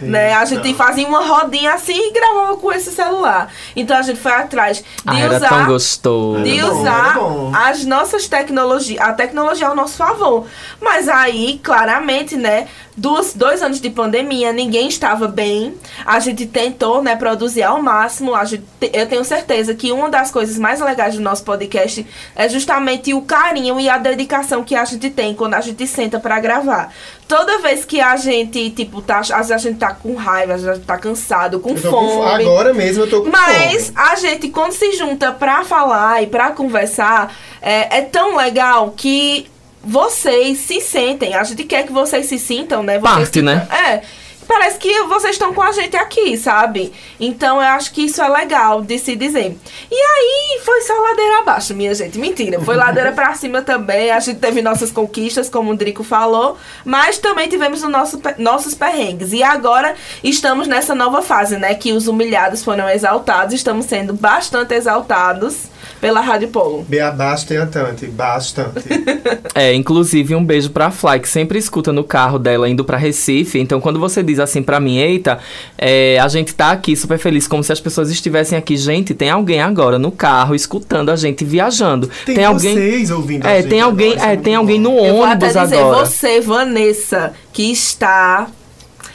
[0.00, 0.32] Né?
[0.34, 0.76] A gente Eita.
[0.84, 3.50] fazia uma rodinha assim e gravava com esse celular.
[3.76, 6.42] Então a gente foi atrás de Ah, era usar tão gostoso.
[6.42, 7.52] de Era bom, usar era bom.
[7.54, 10.46] as nossas tecnologias, a tecnologia ao nosso favor.
[10.80, 15.74] Mas aí, claramente, né, dos dois anos de pandemia, ninguém estava bem.
[16.04, 18.34] A gente tentou, né, produzir ao máximo.
[18.34, 22.06] A gente, te- eu tenho certeza que uma das coisas mais legais do nosso podcast
[22.36, 26.18] é justamente o carinho e a dedicação que a gente tem quando a gente senta
[26.20, 26.92] pra gravar.
[27.26, 30.60] Toda vez que a gente, tipo, tá, às vezes a gente tá com raiva, às
[30.60, 31.90] vezes a gente tá cansado, com fome.
[32.12, 32.22] com.
[32.22, 33.98] Agora mesmo eu tô com Mas fome.
[33.98, 39.46] a gente, quando se junta pra falar e pra conversar, é, é tão legal que
[39.82, 41.34] vocês se sentem.
[41.34, 42.98] A gente quer que vocês se sintam, né?
[42.98, 43.66] Vocês Parte, que- né?
[43.70, 44.02] É.
[44.46, 46.92] Parece que vocês estão com a gente aqui, sabe?
[47.18, 49.56] Então eu acho que isso é legal de se dizer.
[49.90, 52.18] E aí foi só ladeira abaixo, minha gente.
[52.18, 52.60] Mentira.
[52.60, 54.10] Foi ladeira pra cima também.
[54.10, 56.56] A gente teve nossas conquistas, como o Drico falou.
[56.84, 59.32] Mas também tivemos o nosso, nossos perrengues.
[59.32, 61.74] E agora estamos nessa nova fase, né?
[61.74, 63.54] Que os humilhados foram exaltados.
[63.54, 65.73] Estamos sendo bastante exaltados
[66.04, 66.84] pela Rádio Polo.
[66.86, 68.84] Bea bastante, bastante.
[69.56, 73.60] É, inclusive um beijo pra Fly, que sempre escuta no carro dela indo pra Recife.
[73.60, 75.38] Então, quando você diz assim pra mim, eita,
[75.78, 78.76] é, a gente tá aqui super feliz, como se as pessoas estivessem aqui.
[78.76, 82.10] Gente, tem alguém agora no carro escutando a gente viajando.
[82.26, 82.74] Tem, alguém.
[82.74, 84.90] vocês ouvindo a É, gente tem alguém, agora, é, muito tem alguém bom.
[84.90, 86.04] no Eu vou até ônibus dizer, agora.
[86.06, 88.48] você, Vanessa, que está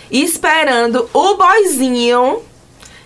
[0.09, 2.39] esperando o boizinho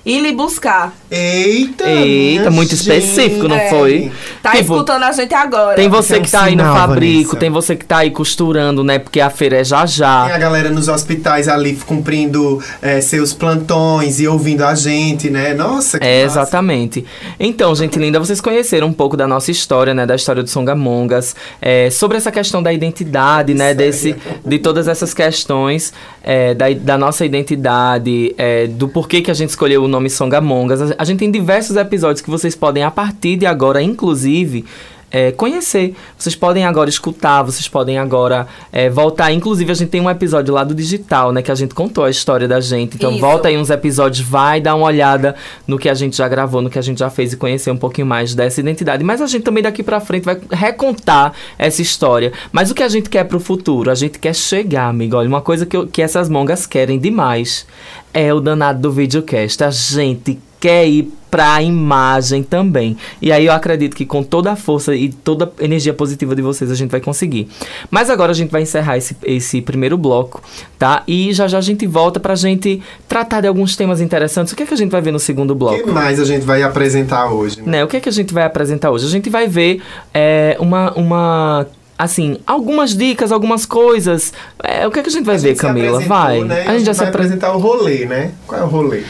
[0.05, 0.93] ir lhe buscar.
[1.09, 3.69] Eita, Eita, muito específico, não É.
[3.69, 4.11] foi?
[4.41, 5.75] Tá Tipo, escutando a gente agora.
[5.75, 7.35] Tem você é um que tá aí no fabrico, Vanessa.
[7.37, 8.99] tem você que tá aí costurando, né?
[8.99, 10.25] Porque a feira é já já.
[10.25, 15.53] Tem a galera nos hospitais ali cumprindo é, seus plantões e ouvindo a gente, né?
[15.53, 16.39] Nossa, que É, massa.
[16.41, 17.05] exatamente.
[17.39, 20.05] Então, gente linda, vocês conheceram um pouco da nossa história, né?
[20.05, 23.73] Da história do Songamongas, é, sobre essa questão da identidade, né?
[23.73, 29.33] Desse, de todas essas questões é, da, da nossa identidade, é, do porquê que a
[29.33, 30.93] gente escolheu o nome Songamongas.
[30.97, 34.65] A, gente tem diversos episódios que vocês podem, a partir de agora, inclusive.
[35.13, 35.95] É, conhecer.
[36.17, 39.31] Vocês podem agora escutar, vocês podem agora é, voltar.
[39.31, 41.43] Inclusive, a gente tem um episódio lá do digital, né?
[41.43, 42.95] Que a gente contou a história da gente.
[42.95, 43.19] Então, Isso.
[43.21, 45.35] volta aí uns episódios, vai dar uma olhada
[45.67, 47.77] no que a gente já gravou, no que a gente já fez e conhecer um
[47.77, 49.03] pouquinho mais dessa identidade.
[49.03, 52.33] Mas a gente também daqui pra frente vai recontar essa história.
[52.51, 53.91] Mas o que a gente quer pro futuro?
[53.91, 55.15] A gente quer chegar, amigo.
[55.15, 57.67] Olha, uma coisa que, eu- que essas mongas querem demais
[58.11, 59.63] é o danado do videocast.
[59.63, 62.95] A gente quer ir pra imagem também.
[63.21, 66.41] E aí eu acredito que com toda a força e toda a energia positiva de
[66.41, 67.49] vocês a gente vai conseguir.
[67.91, 70.41] Mas agora a gente vai encerrar esse, esse primeiro bloco,
[70.79, 71.03] tá?
[71.05, 74.53] E já já a gente volta pra gente tratar de alguns temas interessantes.
[74.53, 75.83] O que é que a gente vai ver no segundo O bloco?
[75.83, 77.57] que mais a gente vai apresentar hoje?
[77.61, 77.71] né?
[77.79, 79.05] Né, o que é que a gente vai apresentar hoje?
[79.05, 79.81] A gente vai ver
[80.13, 81.67] é, uma, uma.
[81.97, 84.31] Assim, algumas dicas, algumas coisas.
[84.63, 85.99] É, o que é que a gente vai A ver, gente se Camila?
[85.99, 86.41] Vai.
[86.43, 86.65] né?
[86.67, 87.49] A gente já se vai apresentou.
[87.49, 88.31] apresentar o rolê, né?
[88.47, 89.03] Qual é o rolê?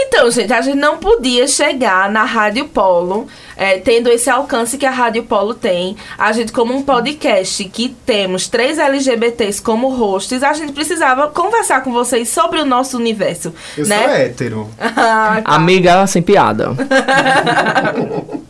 [0.00, 4.86] Então, gente, a gente não podia chegar na Rádio Polo, é, tendo esse alcance que
[4.86, 5.96] a Rádio Polo tem.
[6.16, 11.82] A gente, como um podcast que temos três LGBTs como hosts, a gente precisava conversar
[11.82, 13.52] com vocês sobre o nosso universo.
[13.76, 13.98] Eu né?
[13.98, 14.70] sou hétero.
[15.00, 15.54] Ah, tá.
[15.54, 16.70] Amiga sem piada.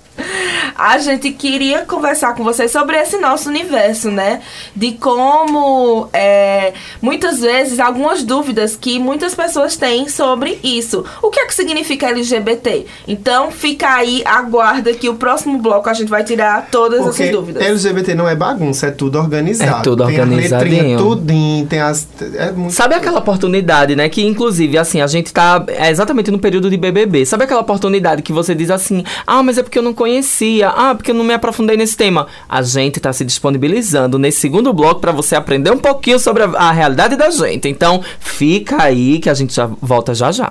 [0.77, 4.41] A gente queria conversar com vocês sobre esse nosso universo, né?
[4.75, 11.05] De como, é, muitas vezes, algumas dúvidas que muitas pessoas têm sobre isso.
[11.23, 12.87] O que é que significa LGBT?
[13.07, 17.35] Então, fica aí, aguarda que o próximo bloco a gente vai tirar todas Porque essas
[17.35, 17.63] dúvidas.
[17.63, 19.81] LGBT não é bagunça, é tudo organizado.
[19.81, 20.71] É tudo tem organizadinho.
[20.71, 22.07] Tem letrinha tudinho, tem as...
[22.37, 24.09] É muito Sabe aquela oportunidade, né?
[24.09, 27.27] Que inclusive, assim, a gente tá é, exatamente no período de BBB.
[27.27, 30.95] Sabe aquela oportunidade que você diz assim: ah, mas é porque eu não conhecia, ah,
[30.95, 32.27] porque eu não me aprofundei nesse tema.
[32.49, 36.47] A gente tá se disponibilizando nesse segundo bloco pra você aprender um pouquinho sobre a,
[36.47, 37.69] a realidade da gente.
[37.69, 40.51] Então, fica aí que a gente já volta já já.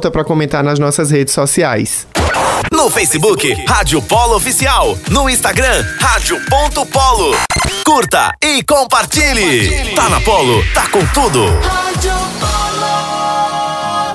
[0.09, 2.07] pra comentar nas nossas redes sociais.
[2.71, 4.97] No Facebook, Rádio Polo Oficial.
[5.09, 7.35] No Instagram, rádio.polo.
[7.85, 9.93] Curta e compartilhe.
[9.93, 11.45] Tá na Polo, tá com tudo.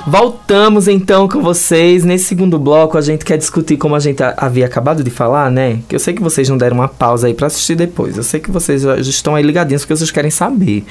[0.09, 2.05] Voltamos então com vocês.
[2.05, 5.79] Nesse segundo bloco, a gente quer discutir, como a gente havia acabado de falar, né?
[5.85, 8.15] Que eu sei que vocês não deram uma pausa aí pra assistir depois.
[8.15, 10.85] Eu sei que vocês já estão aí ligadinhos porque vocês querem saber.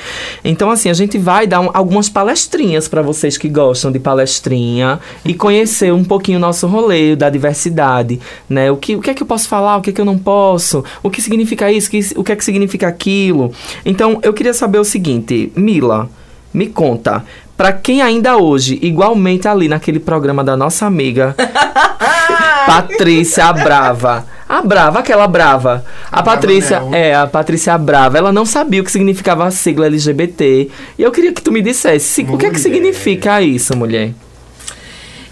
[0.45, 5.01] Então, assim, a gente vai dar um- algumas palestrinhas pra vocês que gostam de palestrinha
[5.25, 8.71] e conhecer um pouquinho o nosso rolê da diversidade, né?
[8.71, 10.19] O que, o que é que eu posso falar, o que é que eu não
[10.19, 13.51] posso, o que significa isso, o que é que significa aquilo.
[13.83, 16.07] Então, eu queria saber o seguinte, Mila.
[16.55, 17.23] Me conta,
[17.57, 21.35] pra quem ainda hoje, igualmente ali naquele programa da nossa amiga
[22.67, 24.27] Patrícia a Brava.
[24.49, 25.85] A Brava, aquela Brava.
[26.11, 26.95] A Brava Patrícia, não.
[26.95, 30.71] é, a Patrícia Brava, ela não sabia o que significava a sigla LGBT.
[30.99, 32.59] E eu queria que tu me dissesse, se- o que é que Mulher.
[32.59, 34.13] significa isso, mulher?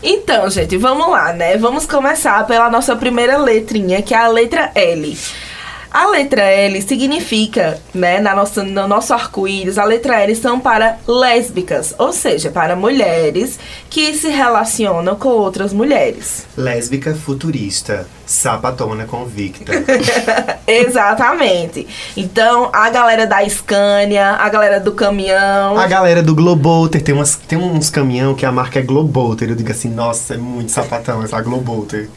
[0.02, 1.56] Então, gente, vamos lá, né?
[1.56, 5.16] Vamos começar pela nossa primeira letrinha, que é a letra L.
[5.94, 10.98] A letra L significa, né, na nossa, no nosso arco-íris, a letra L são para
[11.06, 16.46] lésbicas, ou seja, para mulheres que se relacionam com outras mulheres.
[16.56, 19.72] Lésbica futurista, sapatona convicta.
[20.66, 21.86] Exatamente.
[22.16, 25.78] Então, a galera da Scania, a galera do caminhão.
[25.78, 29.50] A galera do Globoter, tem, umas, tem uns caminhão que a marca é Globoter.
[29.50, 32.10] Eu digo assim, nossa, é muito sapatão essa Globoter.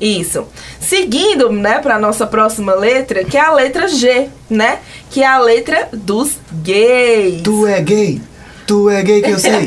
[0.00, 0.46] Isso.
[0.78, 4.80] Seguindo, né, para nossa próxima letra, que é a letra G, né?
[5.10, 7.42] Que é a letra dos gays.
[7.42, 8.20] Tu é gay?
[8.66, 9.66] Tu é gay que eu sei.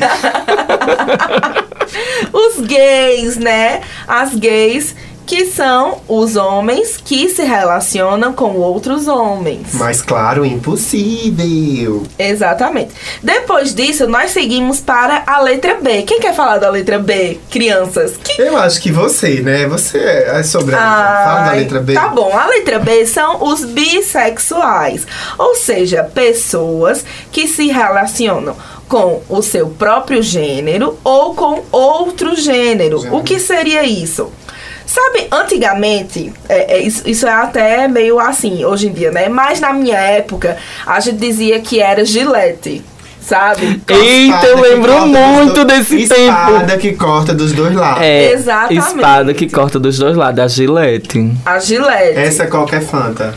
[2.32, 3.82] Os gays, né?
[4.08, 4.94] As gays
[5.26, 9.74] que são os homens que se relacionam com outros homens.
[9.74, 12.04] Mas claro, impossível.
[12.18, 12.92] Exatamente.
[13.22, 16.02] Depois disso, nós seguimos para a letra B.
[16.02, 18.16] Quem quer falar da letra B, crianças?
[18.16, 19.66] Que Eu acho que você, né?
[19.66, 21.24] Você é sobre a letra.
[21.24, 21.94] Fala da letra B.
[21.94, 25.06] Tá bom, a letra B são os bissexuais,
[25.38, 28.56] ou seja, pessoas que se relacionam
[28.88, 32.44] com o seu próprio gênero ou com outro gênero.
[33.00, 33.16] Gênero.
[33.16, 34.30] O que seria isso?
[34.86, 39.28] Sabe, antigamente, é, é, isso, isso é até meio assim, hoje em dia, né?
[39.28, 42.84] Mas na minha época, a gente dizia que era gilete.
[43.20, 43.80] sabe?
[43.88, 46.22] Eita, eu Espada lembro muito dois- desse tempo.
[46.30, 48.02] Espada que corta dos dois lados.
[48.02, 48.86] É, Exatamente.
[48.86, 51.32] espada que corta dos dois lados, a gilete.
[51.46, 52.18] A Gillette.
[52.18, 53.34] Essa é qualquer Fanta.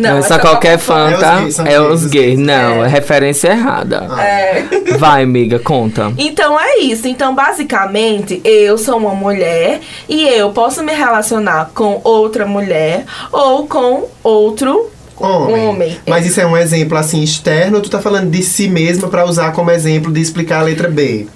[0.00, 1.10] Não, essa qualquer fã.
[1.10, 2.24] fanta É os gays, são é gays, os os gays.
[2.26, 2.38] gays.
[2.38, 2.86] Não, É.
[2.86, 4.06] é referência errada.
[4.18, 4.64] É.
[4.98, 6.12] Vai, amiga, conta.
[6.18, 7.06] Então é isso.
[7.08, 13.66] Então, basicamente, eu sou uma mulher e eu posso me relacionar com outra mulher ou
[13.66, 15.66] com outro Homem.
[15.68, 15.98] Homem.
[16.06, 19.26] Mas isso é um exemplo assim externo ou tu tá falando de si mesma pra
[19.26, 21.26] usar como exemplo de explicar a letra B?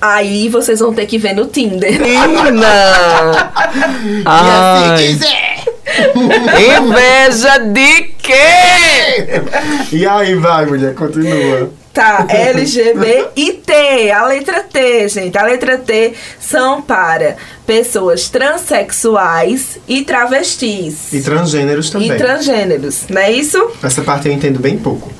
[0.00, 1.92] Aí vocês vão ter que ver no Tinder.
[2.00, 3.52] Menina!
[4.24, 5.16] Ai,
[6.16, 9.40] inveja de quê?
[9.92, 11.70] E aí vai, mulher, continua.
[11.92, 15.38] Tá, LGBT e T, a letra T, gente.
[15.38, 21.12] A letra T são para pessoas transexuais e travestis.
[21.12, 22.10] E transgêneros também.
[22.10, 23.70] E transgêneros, não é isso?
[23.80, 25.12] Essa parte eu entendo bem pouco.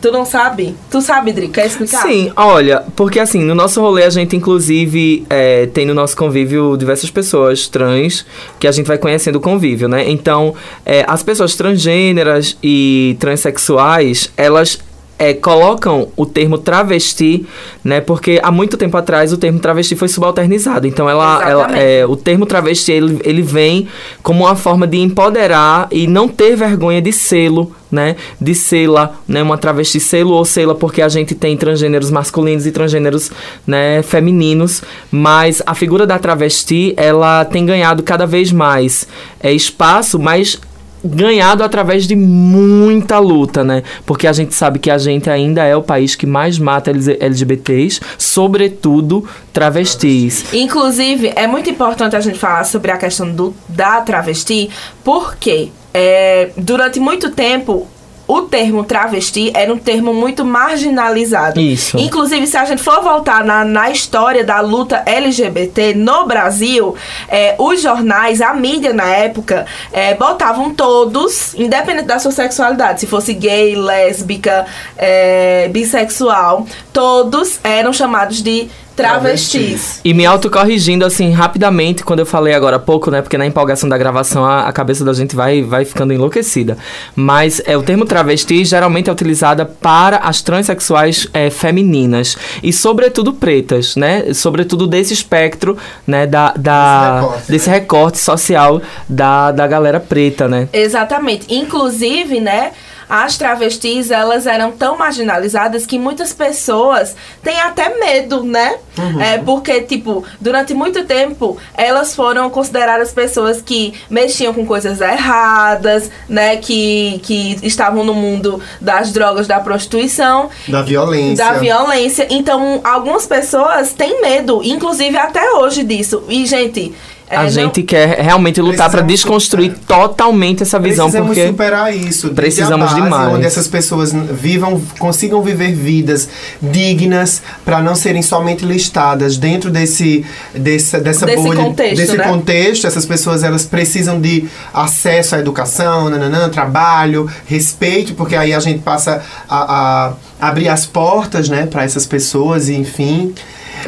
[0.00, 0.76] Tu não sabe?
[0.90, 1.48] Tu sabe, Dri?
[1.48, 2.02] Quer explicar?
[2.02, 6.76] Sim, olha, porque assim, no nosso rolê a gente inclusive é, tem no nosso convívio
[6.76, 8.24] diversas pessoas trans
[8.60, 10.08] que a gente vai conhecendo o convívio, né?
[10.08, 10.54] Então,
[10.86, 14.78] é, as pessoas transgêneras e transexuais, elas
[15.18, 17.44] é, colocam o termo travesti,
[17.82, 18.00] né?
[18.00, 20.86] Porque há muito tempo atrás o termo travesti foi subalternizado.
[20.86, 23.88] Então ela, ela é, o termo travesti ele, ele vem
[24.22, 28.14] como uma forma de empoderar e não ter vergonha de selo, né?
[28.40, 29.42] De sela, né?
[29.42, 33.32] Uma travesti selo ou sela porque a gente tem transgêneros masculinos e transgêneros,
[33.66, 34.02] né?
[34.02, 39.08] Femininos, mas a figura da travesti ela tem ganhado cada vez mais
[39.40, 40.60] é, espaço, mas
[41.04, 43.82] ganhado através de muita luta, né?
[44.04, 48.00] Porque a gente sabe que a gente ainda é o país que mais mata LGBTs,
[48.16, 50.52] sobretudo travestis.
[50.52, 54.70] Inclusive, é muito importante a gente falar sobre a questão do, da travesti,
[55.04, 57.86] porque é, durante muito tempo
[58.28, 61.58] o termo travesti era um termo muito marginalizado.
[61.58, 61.98] Isso.
[61.98, 66.94] Inclusive, se a gente for voltar na, na história da luta LGBT no Brasil,
[67.26, 73.06] é, os jornais, a mídia na época, é, botavam todos, independente da sua sexualidade, se
[73.06, 74.66] fosse gay, lésbica,
[74.96, 78.68] é, bissexual, todos eram chamados de
[78.98, 80.00] travestis.
[80.04, 83.22] E me autocorrigindo, assim, rapidamente, quando eu falei agora há pouco, né?
[83.22, 86.76] Porque na empolgação da gravação a, a cabeça da gente vai, vai ficando enlouquecida.
[87.14, 92.36] Mas é, o termo travesti geralmente é utilizada para as transexuais é, femininas.
[92.60, 94.34] E sobretudo pretas, né?
[94.34, 96.26] Sobretudo desse espectro, né?
[96.26, 97.76] Da, da, Desse recorte, desse né?
[97.76, 100.68] recorte social da, da galera preta, né?
[100.72, 101.46] Exatamente.
[101.54, 102.72] Inclusive, né?
[103.08, 108.76] As travestis, elas eram tão marginalizadas que muitas pessoas têm até medo, né?
[109.20, 116.10] É porque, tipo, durante muito tempo, elas foram consideradas pessoas que mexiam com coisas erradas,
[116.28, 116.56] né?
[116.56, 121.44] Que, que estavam no mundo das drogas, da prostituição, Da violência.
[121.44, 122.26] da violência.
[122.30, 126.24] Então, algumas pessoas têm medo, inclusive até hoje disso.
[126.28, 126.94] E, gente.
[127.30, 130.00] É, a não- gente quer realmente lutar para desconstruir superar.
[130.08, 132.30] totalmente essa visão, Precisamos porque superar isso.
[132.30, 133.34] precisamos a base, demais.
[133.34, 136.28] Onde essas pessoas vivam, consigam viver vidas
[136.62, 140.24] dignas para não serem somente listadas dentro desse,
[140.54, 142.24] dessa, dessa Desse bolha, contexto, desse né?
[142.24, 142.86] contexto.
[142.86, 148.80] Essas pessoas elas precisam de acesso à educação, nananã, trabalho, respeito, porque aí a gente
[148.80, 153.34] passa a, a abrir as portas, né, para essas pessoas e enfim.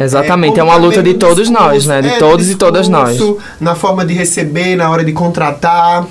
[0.00, 2.00] Exatamente, é, como uma luta de todos discurso, nós, né?
[2.00, 3.10] De é, todos e todas nós.
[3.10, 6.06] discurso, Na forma de receber, na hora de contratar.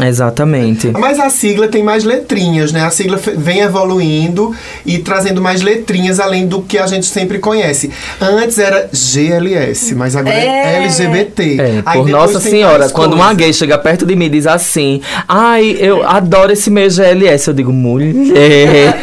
[0.00, 0.90] Exatamente.
[0.92, 2.82] Mas a sigla tem mais letrinhas, né?
[2.84, 4.54] A sigla vem evoluindo
[4.86, 7.90] e trazendo mais letrinhas além do que a gente sempre conhece.
[8.20, 10.76] Antes era GLS, mas agora é, É.
[10.84, 11.60] LGBT.
[11.60, 13.40] É, Aí por Nossa Senhora, quando uma coisa.
[13.40, 17.54] gay chega perto de mim e diz assim, ai, eu adoro esse meu GLS, eu
[17.54, 18.98] digo, mulher.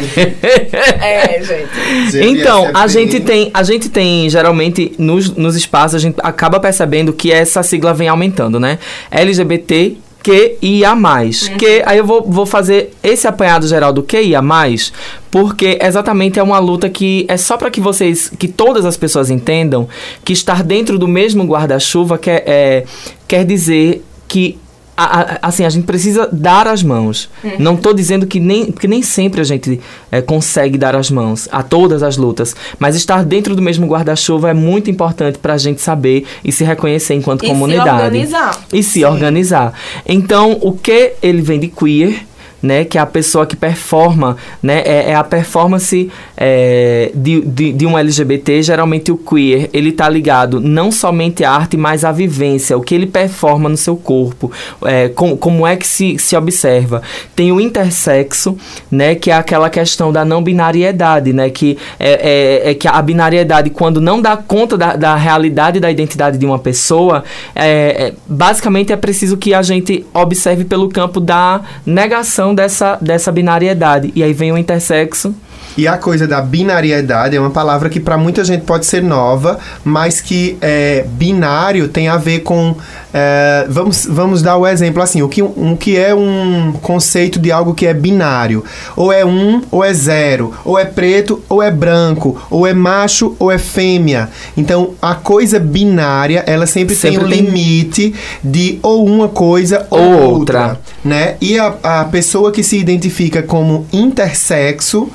[1.00, 2.10] É, gente.
[2.10, 6.16] GLS então, é a gente tem, a gente tem, geralmente, nos, nos espaços, a gente
[6.22, 8.78] acaba percebendo que essa sigla vem aumentando, né?
[9.10, 11.48] LGBT que ia mais.
[11.48, 14.92] Que aí eu vou, vou fazer esse apanhado geral do que ia mais,
[15.30, 19.30] porque exatamente é uma luta que é só para que vocês, que todas as pessoas
[19.30, 19.88] entendam
[20.24, 22.84] que estar dentro do mesmo guarda-chuva quer, é,
[23.26, 24.58] quer dizer que
[25.04, 27.28] a- a- assim, a gente precisa dar as mãos.
[27.58, 29.80] Não tô dizendo que nem, porque nem sempre a gente
[30.12, 34.50] é, consegue dar as mãos a todas as lutas, mas estar dentro do mesmo guarda-chuva
[34.50, 37.90] é muito importante pra gente saber e se reconhecer enquanto E se comunidade.
[37.90, 38.60] organizar.
[38.72, 39.72] E se organizar.
[40.06, 42.26] Então, o que ele vem de queer,
[42.62, 47.72] né, que é a pessoa que performa, né, é, é a performance é, de, de,
[47.72, 52.12] de um LGBT, geralmente o queer, ele tá ligado não somente à arte, mas à
[52.12, 54.50] vivência, o que ele performa no seu corpo,
[54.84, 57.02] é, com, como é que se, se observa.
[57.34, 58.56] Tem o intersexo,
[58.90, 63.00] né, que é aquela questão da não binariedade, né, que é, é, é que a
[63.00, 68.14] binariedade, quando não dá conta da, da realidade da identidade de uma pessoa, é, é,
[68.26, 74.12] basicamente é preciso que a gente observe pelo campo da negação dessa, dessa binariedade.
[74.14, 75.34] E aí vem o intersexo.
[75.76, 79.58] E a coisa da binariedade é uma palavra que para muita gente pode ser nova,
[79.84, 82.74] mas que é, binário tem a ver com.
[83.14, 87.50] é, vamos, vamos dar o exemplo assim: o que, um, que é um conceito de
[87.52, 88.64] algo que é binário?
[88.96, 93.34] Ou é um ou é zero, ou é preto ou é branco, ou é macho
[93.38, 94.28] ou é fêmea.
[94.56, 99.86] Então a coisa binária ela sempre, Sempre tem um tem- limite de ou uma coisa
[99.88, 100.60] ou, Ou outra.
[100.62, 100.80] outra.
[101.04, 101.36] Né?
[101.40, 105.08] E a, a pessoa que se identifica como intersexo.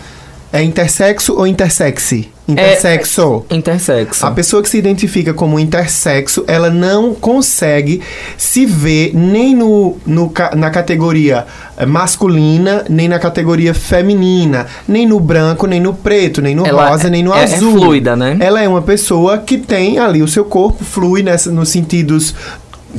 [0.55, 2.29] É intersexo ou intersexe?
[2.47, 3.43] Intersexo.
[3.49, 4.25] Intersexo.
[4.25, 8.01] A pessoa que se identifica como intersexo, ela não consegue
[8.37, 11.45] se ver nem no, no na categoria
[11.75, 16.89] eh, masculina, nem na categoria feminina, nem no branco, nem no preto, nem no Ela
[16.89, 17.79] rosa, nem no é- é azul.
[17.79, 18.37] fluida, né?
[18.39, 22.35] Ela é uma pessoa que tem ali o seu corpo flui nessa, nos sentidos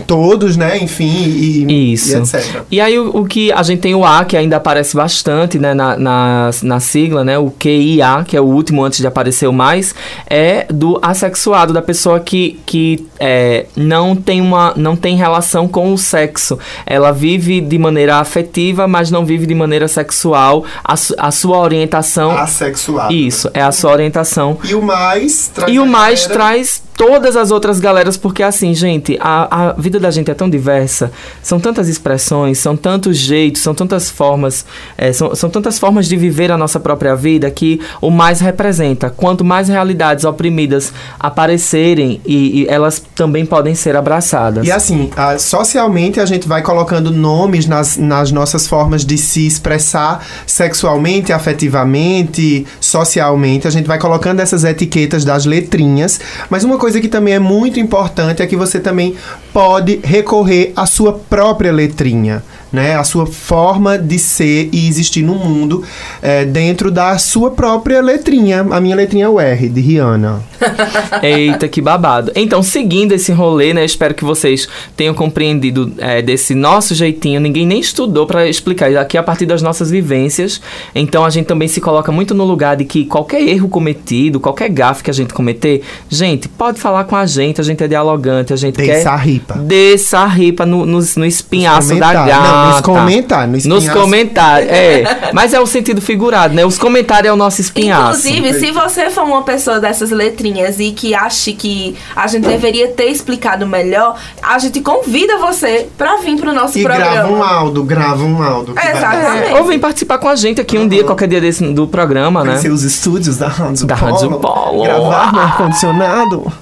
[0.07, 0.79] todos, né?
[0.79, 2.17] Enfim, e, Isso.
[2.17, 2.63] e etc.
[2.71, 5.75] E aí o, o que a gente tem o A, que ainda aparece bastante né,
[5.75, 7.39] na, na, na sigla, né?
[7.39, 9.95] O QIA, que é o último antes de aparecer o mais,
[10.29, 15.93] é do assexuado, da pessoa que, que é, não, tem uma, não tem relação com
[15.93, 16.59] o sexo.
[16.85, 20.65] Ela vive de maneira afetiva, mas não vive de maneira sexual.
[20.85, 22.31] A, su- a sua orientação.
[22.33, 23.13] Assexuado.
[23.13, 24.59] Isso, é a sua orientação.
[24.65, 29.19] E o mais traz E o mais traz todas as outras galeras, porque assim, gente,
[29.21, 33.75] a, a vida da gente é tão diversa, são tantas expressões, são tantos jeitos, são
[33.75, 34.65] tantas formas,
[34.97, 39.11] é, são, são tantas formas de viver a nossa própria vida que o mais representa.
[39.11, 44.67] Quanto mais realidades oprimidas aparecerem, e, e elas também podem ser abraçadas.
[44.67, 49.47] E assim, ah, socialmente a gente vai colocando nomes nas, nas nossas formas de se
[49.47, 53.69] expressar sexualmente, afetivamente, socialmente.
[53.69, 56.21] A gente vai colocando essas etiquetas das letrinhas.
[56.49, 59.15] Mas uma coisa que também é muito importante é que você também
[59.53, 62.43] pode recorrer à sua própria letrinha.
[62.73, 65.85] Né, a sua forma de ser e existir no mundo
[66.21, 68.67] eh, dentro da sua própria letrinha.
[68.71, 70.43] A minha letrinha é o R, de Rihanna.
[71.23, 72.33] Eita, que babado.
[72.35, 73.85] Então, seguindo esse rolê, né?
[73.85, 77.41] Espero que vocês tenham compreendido é, desse nosso jeitinho.
[77.41, 78.95] Ninguém nem estudou pra explicar.
[78.97, 80.61] Aqui a partir das nossas vivências.
[80.95, 84.69] Então, a gente também se coloca muito no lugar de que qualquer erro cometido, qualquer
[84.69, 87.61] gafe que a gente cometer, gente, pode falar com a gente.
[87.61, 88.53] A gente é dialogante.
[88.53, 89.09] A gente Desça quer.
[89.09, 89.55] a ripa.
[89.55, 92.56] Desça a ripa no, no, no espinhaço da gata.
[92.57, 95.31] Não, nos comentários, no Nos comentários, é.
[95.33, 96.65] Mas é o sentido figurado, né?
[96.65, 98.29] Os comentários é o nosso espinhaço.
[98.29, 102.89] Inclusive, se você for uma pessoa dessas letrinhas e que ache que a gente deveria
[102.89, 107.11] ter explicado melhor, a gente convida você pra vir pro nosso E programa.
[107.13, 108.75] grava um áudio, grava um áudio.
[108.79, 109.55] Exatamente.
[109.55, 112.51] Ou vem participar com a gente aqui um dia, qualquer dia desse do programa, né?
[112.51, 114.83] Conhecer os estúdios da Rádio Da Rádio Polo.
[114.83, 116.53] Gravar no ar-condicionado.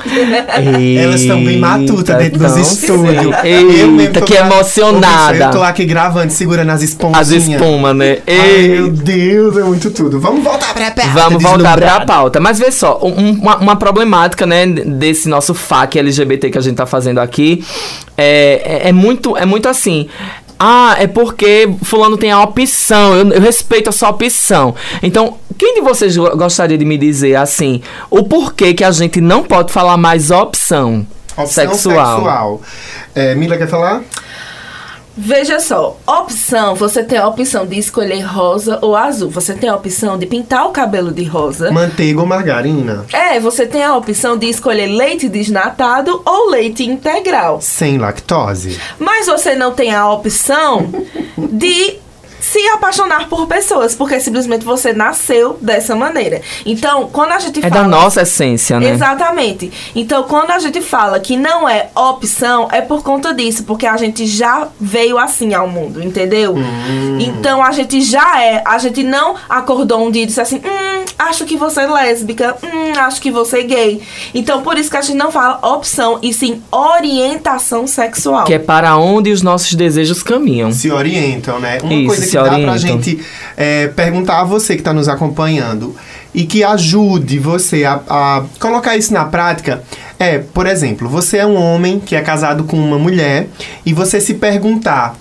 [1.03, 3.37] Elas estão bem matutas dentro dos tão estúdios.
[3.43, 3.49] sim.
[3.49, 5.45] Eu mesmo Eita, tô que emocionada.
[5.45, 7.21] Eu tô aqui gravando, segurando as esponjas.
[7.21, 8.19] As espumas, né?
[8.27, 10.19] Ai, meu Deus, é muito tudo.
[10.21, 11.11] Vamos voltar pra pauta.
[11.13, 12.41] Vamos voltar pra pauta.
[12.41, 16.77] Mas vê só, um- uma, uma problemática, né, desse nosso FAQ LGBT que a gente
[16.77, 17.65] tá fazendo aqui
[18.17, 20.09] é, é, é muito, é muito assim.
[20.59, 24.75] Ah, é porque fulano tem a opção, eu, eu respeito a sua opção.
[25.03, 29.21] Então, quem de vocês go- gostaria de me dizer, assim, o porquê que a gente
[29.21, 31.05] não pode falar mais opção,
[31.37, 32.17] Opção sexual?
[32.17, 32.63] sexual.
[33.17, 34.03] É, Mila quer falar?
[35.17, 39.31] Veja só, opção, você tem a opção de escolher rosa ou azul.
[39.31, 41.71] Você tem a opção de pintar o cabelo de rosa.
[41.71, 43.05] Manteiga ou margarina?
[43.13, 47.61] É, você tem a opção de escolher leite desnatado ou leite integral.
[47.61, 48.79] Sem lactose.
[48.99, 50.93] Mas você não tem a opção
[51.39, 52.04] de
[52.55, 56.41] se apaixonar por pessoas, porque simplesmente você nasceu dessa maneira.
[56.65, 58.91] Então, quando a gente É fala da nossa essência, né?
[58.91, 59.73] Exatamente.
[59.93, 63.97] Então, quando a gente fala que não é opção, é por conta disso, porque a
[63.97, 66.55] gente já veio assim ao mundo, entendeu?
[67.19, 71.05] Então, a gente já é, a gente não acordou um dia e disse assim: hum,
[71.19, 74.03] acho que você é lésbica, hum, acho que você é gay.
[74.33, 78.45] Então, por isso que a gente não fala opção, e sim orientação sexual.
[78.45, 80.71] Que é para onde os nossos desejos caminham.
[80.71, 81.79] Se orientam, né?
[81.83, 83.03] Uma Isso, coisa que se dá pra orientam.
[83.03, 83.25] gente
[83.57, 85.95] é, perguntar a você que está nos acompanhando
[86.35, 89.83] e que ajude você a, a colocar isso na prática
[90.19, 93.49] é, por exemplo, você é um homem que é casado com uma mulher
[93.85, 95.17] e você se perguntar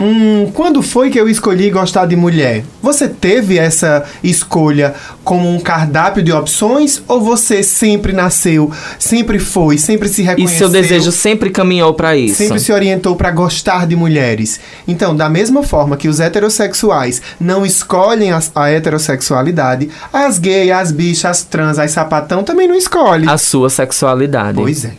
[0.00, 2.64] Hum, quando foi que eu escolhi gostar de mulher?
[2.82, 4.92] Você teve essa escolha
[5.22, 10.58] como um cardápio de opções ou você sempre nasceu, sempre foi, sempre se E reconheceu?
[10.58, 12.34] seu desejo sempre caminhou pra isso.
[12.36, 14.58] Sempre se orientou para gostar de mulheres.
[14.86, 20.90] Então, da mesma forma que os heterossexuais não escolhem as- a, heterossexualidade, as gays, as
[20.92, 23.28] bichas, as trans, as sapatão também não escolhem.
[23.28, 24.58] A sua sexualidade.
[24.58, 24.92] Pois é.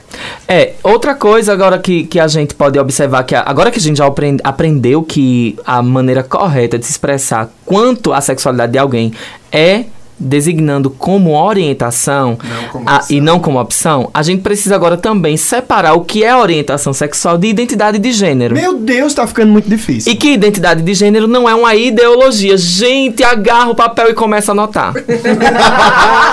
[0.47, 3.81] É, outra coisa agora que, que a gente pode observar, que a- agora que a
[3.81, 8.77] gente já aprend- aprendeu que a maneira correta de se expressar quanto à sexualidade de
[8.77, 9.11] alguém
[9.51, 9.85] é
[10.19, 15.35] designando como orientação Não como a- e não como opção, a gente precisa agora também
[15.37, 18.55] separar o que é orientação sexual de identidade de gênero.
[18.55, 20.11] Meu Deus, tá ficando muito difícil.
[20.11, 22.57] E que identidade de gênero não é uma ideologia.
[22.57, 24.93] Gente, agarra o papel e começa a anotar.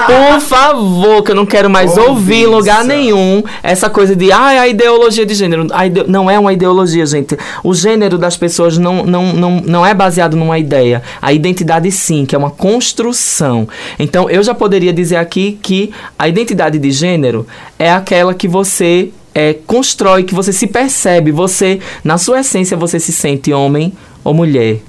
[0.07, 2.11] Por favor, que eu não quero mais Ouviça.
[2.11, 5.66] ouvir em lugar nenhum essa coisa de ah, a ideologia de gênero.
[5.85, 7.37] Ide- Não é uma ideologia, gente.
[7.62, 11.03] O gênero das pessoas não, não, não, não é baseado numa ideia.
[11.20, 13.66] A identidade sim, que é uma construção.
[13.99, 17.47] Então, eu já poderia dizer aqui que a identidade de gênero
[17.79, 23.01] é aquela que você é, constrói, que você se percebe, você, na sua essência, você
[23.01, 23.93] se sente homem
[24.25, 24.81] ou mulher.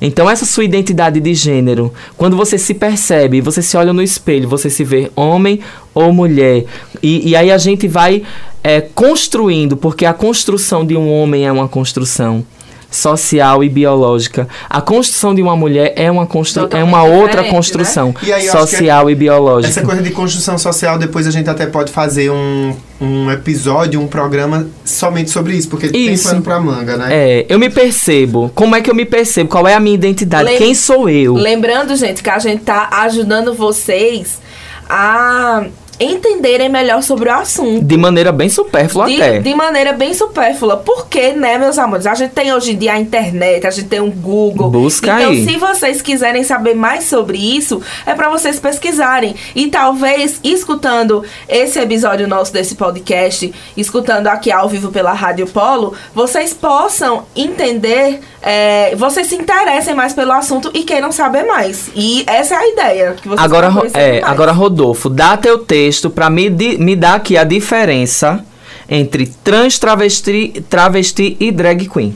[0.00, 4.48] Então, essa sua identidade de gênero, quando você se percebe, você se olha no espelho,
[4.48, 5.60] você se vê homem
[5.92, 6.64] ou mulher.
[7.02, 8.22] E, e aí a gente vai
[8.64, 12.44] é, construindo, porque a construção de um homem é uma construção
[12.90, 14.48] social e biológica.
[14.68, 18.48] A construção de uma mulher é uma, constru é uma outra diferente, construção E aí
[18.48, 19.68] social e biológica.
[19.70, 24.08] Essa coisa de construção social, depois a gente até pode fazer um, um episódio, um
[24.08, 26.28] programa somente sobre isso, porque tem Isso.
[26.28, 27.08] pano pra manga, né?
[27.10, 28.50] É, eu me percebo.
[28.54, 29.48] Como é que eu me percebo?
[29.48, 30.44] Qual é a minha identidade?
[30.44, 31.34] Lem- Quem sou eu?
[31.34, 34.40] Lembrando, gente, que a gente tá ajudando vocês
[34.88, 35.66] a
[36.00, 37.84] entenderem melhor sobre o assunto.
[37.84, 39.38] De maneira bem supérflua até.
[39.38, 40.78] De, de maneira bem supérflua.
[40.78, 42.06] Porque, né, meus amores?
[42.06, 44.70] A gente tem hoje em dia a internet, a gente tem um Google.
[44.70, 45.44] Busca então, aí.
[45.44, 49.34] se vocês quiserem saber mais sobre isso, é pra vocês pesquisarem.
[49.54, 55.94] E talvez, escutando esse episódio nosso desse podcast, escutando aqui ao vivo pela Rádio Polo,
[56.14, 61.90] vocês possam entender, é, vocês se interessem mais pelo assunto e queiram saber mais.
[61.94, 63.16] E essa é a ideia.
[63.20, 64.24] Que vocês Agora, é, mais.
[64.24, 68.44] agora, Rodolfo, dá teu texto pra me, di- me dar aqui a diferença
[68.88, 72.14] entre trans, travesti, travesti e drag queen.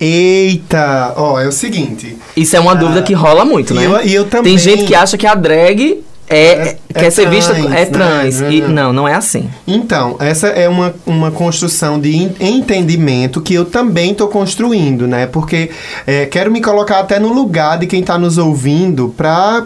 [0.00, 1.12] Eita!
[1.16, 2.16] Ó, é o seguinte.
[2.36, 3.84] Isso é uma dúvida que rola muito, né?
[3.84, 7.10] eu- e eu também- Tem gente que acha que a drag é, É- quer é
[7.10, 7.84] ser vista trans, é né?
[7.86, 8.40] trans.
[8.40, 8.68] Não, E, não.
[8.68, 9.48] não, não é assim.
[9.66, 15.26] Então, essa é uma, uma construção de en- entendimento que eu também estou construindo, né?
[15.26, 15.70] Porque
[16.06, 19.64] é, quero me colocar até no lugar de quem está nos ouvindo para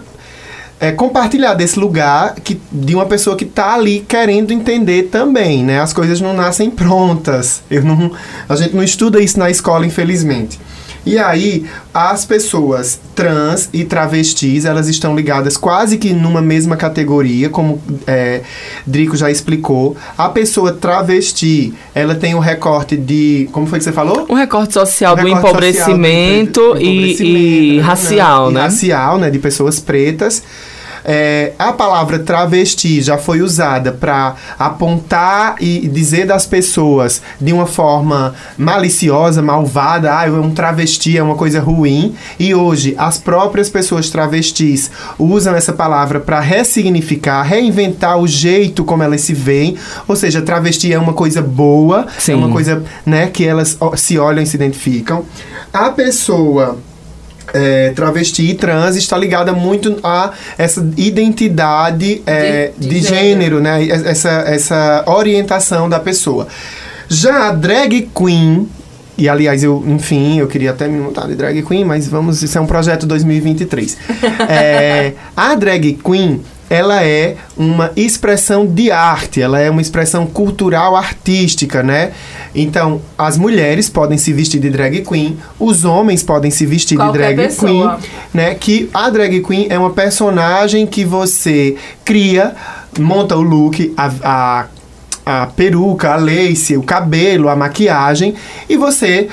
[0.90, 5.80] compartilhar desse lugar que, de uma pessoa que está ali querendo entender também, né?
[5.80, 7.62] As coisas não nascem prontas.
[7.70, 8.10] Eu não,
[8.48, 10.58] a gente não estuda isso na escola, infelizmente.
[11.04, 17.48] E aí, as pessoas trans e travestis, elas estão ligadas quase que numa mesma categoria,
[17.48, 18.42] como é,
[18.86, 19.96] Drico já explicou.
[20.16, 23.48] A pessoa travesti, ela tem um recorte de...
[23.50, 24.26] Como foi que você falou?
[24.28, 27.82] Um recorte social do recorte empobrecimento, social do e, empobrecimento, e né?
[27.82, 28.60] racial, E né?
[28.60, 29.30] racial, né?
[29.30, 30.42] De pessoas pretas.
[31.04, 37.66] É, a palavra travesti já foi usada para apontar e dizer das pessoas de uma
[37.66, 42.14] forma maliciosa, malvada, ah, um travesti é uma coisa ruim.
[42.38, 49.02] E hoje as próprias pessoas travestis usam essa palavra para ressignificar, reinventar o jeito como
[49.02, 49.76] elas se veem.
[50.06, 52.32] Ou seja, travesti é uma coisa boa, Sim.
[52.32, 55.24] é uma coisa né, que elas se olham e se identificam.
[55.72, 56.78] A pessoa
[57.52, 63.60] é, travesti e trans está ligada muito a essa identidade é, De- de, de gênero,
[63.60, 63.86] né?
[63.88, 66.46] Essa, essa orientação da pessoa.
[67.08, 68.68] Já a drag queen.
[69.18, 72.56] E aliás, eu, enfim, eu queria até me montar de drag queen, mas vamos, isso
[72.56, 73.96] é um projeto 2023.
[74.48, 76.40] É, a drag queen,
[76.72, 82.12] ela é uma expressão de arte, ela é uma expressão cultural artística, né?
[82.54, 87.12] Então, as mulheres podem se vestir de drag queen, os homens podem se vestir Qualquer
[87.12, 87.98] de drag pessoa.
[87.98, 88.54] queen, né?
[88.54, 92.54] Que a drag queen é uma personagem que você cria,
[92.98, 94.66] monta o look, a, a,
[95.26, 98.34] a peruca, a lace, o cabelo, a maquiagem
[98.66, 99.28] e você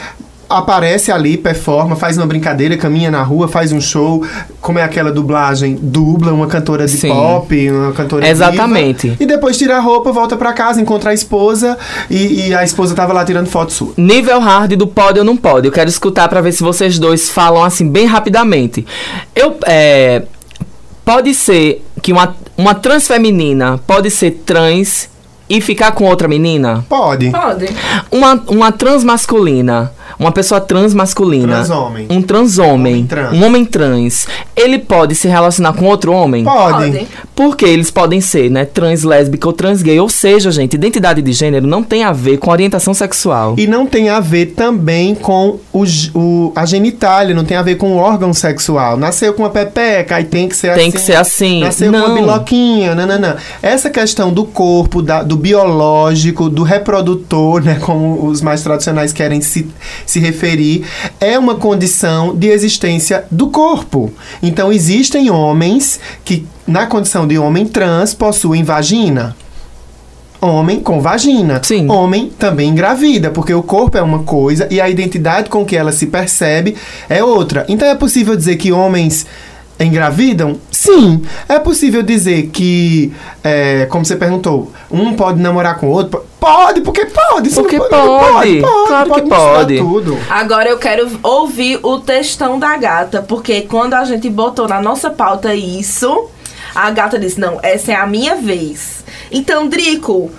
[0.49, 4.25] aparece ali, performa, faz uma brincadeira, caminha na rua, faz um show,
[4.59, 7.09] como é aquela dublagem, dubla uma cantora de Sim.
[7.09, 9.09] pop, uma cantora Exatamente.
[9.09, 11.77] diva, e depois tira a roupa, volta pra casa, encontra a esposa
[12.09, 13.93] e, e a esposa tava lá tirando foto sua.
[13.95, 15.67] Nível hard do pode ou não pode.
[15.67, 18.85] Eu quero escutar pra ver se vocês dois falam assim bem rapidamente.
[19.35, 20.23] Eu é,
[21.05, 25.09] pode ser que uma uma trans feminina pode ser trans
[25.49, 26.85] e ficar com outra menina?
[26.87, 27.31] Pode.
[27.31, 27.69] Pode.
[28.11, 32.07] Uma, uma trans masculina uma pessoa transmasculina, Transhomem.
[32.09, 33.33] um transhomem, Homem trans.
[33.33, 36.43] um homem trans, ele pode se relacionar com outro homem?
[36.43, 37.07] Pode.
[37.35, 39.99] Porque eles podem ser, né, trans, lésbica ou trans gay.
[39.99, 43.55] Ou seja, gente, identidade de gênero não tem a ver com orientação sexual.
[43.57, 45.83] E não tem a ver também com o,
[46.13, 48.97] o- a genitália, não tem a ver com o órgão sexual.
[48.97, 50.91] Nasceu com uma pepeca, aí tem que ser Tem assim.
[50.91, 51.59] que ser assim.
[51.61, 52.05] Nasceu com Não.
[52.07, 53.37] uma biloquinha, nananã.
[53.61, 59.41] Essa questão do corpo, da- do biológico, do reprodutor, né, como os mais tradicionais querem
[59.41, 59.67] se,
[60.05, 60.85] se referir,
[61.19, 64.11] é uma condição de existência do corpo.
[64.41, 69.35] Então, existem homens que, na condição de homem trans, possuem vagina.
[70.41, 71.59] Homem com vagina.
[71.61, 71.89] Sim.
[71.89, 75.91] Homem também engravida, porque o corpo é uma coisa e a identidade com que ela
[75.91, 76.77] se percebe
[77.09, 77.65] é outra.
[77.67, 79.25] Então é possível dizer que homens
[79.79, 80.59] engravidam?
[80.71, 81.23] Sim.
[81.47, 83.13] É possível dizer que,
[83.43, 86.25] é, como você perguntou, um pode namorar com o outro?
[86.39, 87.49] Pode, porque pode.
[87.49, 88.61] Porque não pode.
[88.61, 89.77] Claro que misturar pode.
[89.77, 90.17] Tudo.
[90.29, 95.09] Agora eu quero ouvir o textão da gata, porque quando a gente botou na nossa
[95.09, 96.29] pauta isso,
[96.73, 99.03] a gata disse: Não, essa é a minha vez.
[99.31, 100.31] Então, Drico,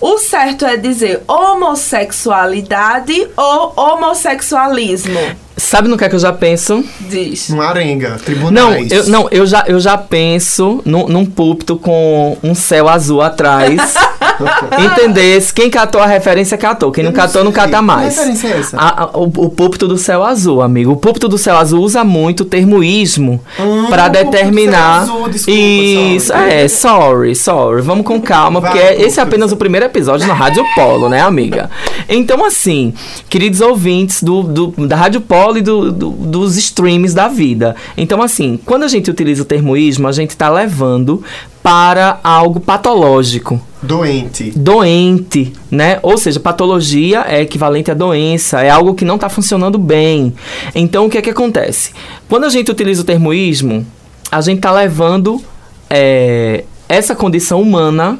[0.00, 5.18] o certo é dizer homossexualidade ou homossexualismo?
[5.56, 6.84] Sabe no que é que eu já penso?
[7.00, 7.48] Diz.
[7.48, 8.92] Numa arenga, Não, tribunais.
[8.92, 13.76] eu, não eu, já, eu já penso num, num púlpito com um céu azul atrás.
[14.78, 15.52] Entendesse?
[15.52, 16.90] Quem catou a referência, catou.
[16.92, 17.60] Quem não, não catou, não sei.
[17.62, 18.16] cata Que mais.
[18.16, 18.76] referência é essa?
[18.78, 20.92] A- a- o, o púlpito do céu azul, amigo.
[20.92, 25.04] O púlpito do céu azul usa muito o termo ismo Hum, púlpito do determinar.
[25.06, 26.50] céu azul, desculpa, Isso, sorry.
[26.52, 27.82] é, sorry, sorry.
[27.82, 31.20] Vamos com calma, Vai, porque esse é apenas o primeiro episódio na Rádio Polo, né,
[31.20, 31.70] amiga?
[32.08, 32.92] Então, assim,
[33.28, 37.74] queridos ouvintes do, do- da Rádio Polo e do- do- dos streams da vida.
[37.96, 41.22] Então, assim, quando a gente utiliza o termo ismo, a gente tá levando
[41.66, 44.52] para algo patológico Doente.
[44.54, 45.98] doente, né?
[46.00, 50.32] Ou seja, patologia é equivalente a doença, é algo que não está funcionando bem.
[50.76, 51.90] Então, o que é que acontece?
[52.28, 53.84] Quando a gente utiliza o termo ismo,
[54.30, 55.42] a gente está levando
[55.90, 58.16] é, essa condição humana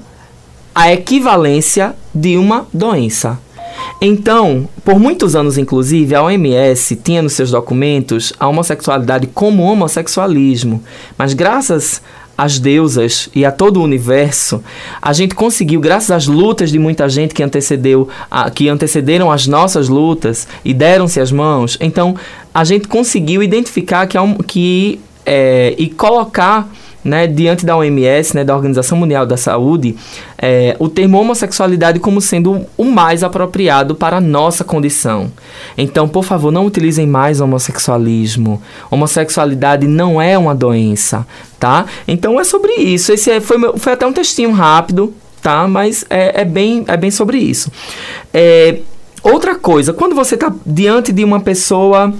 [0.74, 3.38] à equivalência de uma doença.
[4.00, 10.82] Então, por muitos anos, inclusive, a OMS tinha nos seus documentos a homossexualidade como homossexualismo.
[11.16, 12.02] Mas graças
[12.36, 14.62] às deusas e a todo o universo,
[15.00, 19.46] a gente conseguiu, graças às lutas de muita gente que antecedeu, a- que antecederam as
[19.46, 22.14] nossas lutas e deram-se as mãos, então
[22.52, 26.68] a gente conseguiu identificar que, que é, e colocar
[27.06, 29.96] né, diante da OMS, né, da Organização Mundial da Saúde,
[30.36, 35.30] é, o termo homossexualidade como sendo o mais apropriado para a nossa condição.
[35.78, 38.60] Então, por favor, não utilizem mais homossexualismo.
[38.90, 41.24] Homossexualidade não é uma doença,
[41.60, 41.86] tá?
[42.08, 43.12] Então é sobre isso.
[43.12, 45.68] Esse é- foi, foi até um textinho rápido, tá?
[45.68, 47.70] Mas é, é bem, é bem sobre isso.
[48.34, 48.78] É,
[49.22, 52.12] outra coisa, quando você está diante de uma pessoa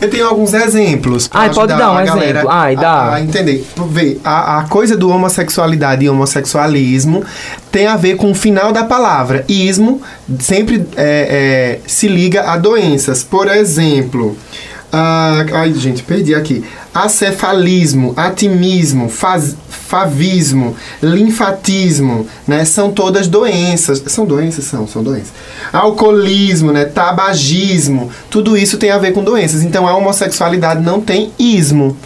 [0.00, 1.28] Eu tenho alguns exemplos.
[1.32, 2.50] Ai, pode dar um exemplo.
[2.50, 2.90] Ai, dá.
[2.90, 3.66] A, a entender.
[3.88, 7.24] Vê, a, a coisa do homossexualidade e homossexualismo
[7.72, 9.44] tem a ver com o final da palavra.
[9.48, 10.02] Ismo
[10.38, 13.22] sempre é, é, se liga a doenças.
[13.22, 14.36] Por exemplo.
[14.92, 16.64] Ah, ai, gente, perdi aqui.
[16.94, 22.64] Acefalismo, atimismo, faz- favismo, linfatismo, né?
[22.64, 24.02] São todas doenças.
[24.06, 24.64] São doenças?
[24.64, 25.32] São, são doenças.
[25.72, 26.84] Alcoolismo, né?
[26.84, 29.62] Tabagismo, tudo isso tem a ver com doenças.
[29.62, 31.96] Então a homossexualidade não tem ismo.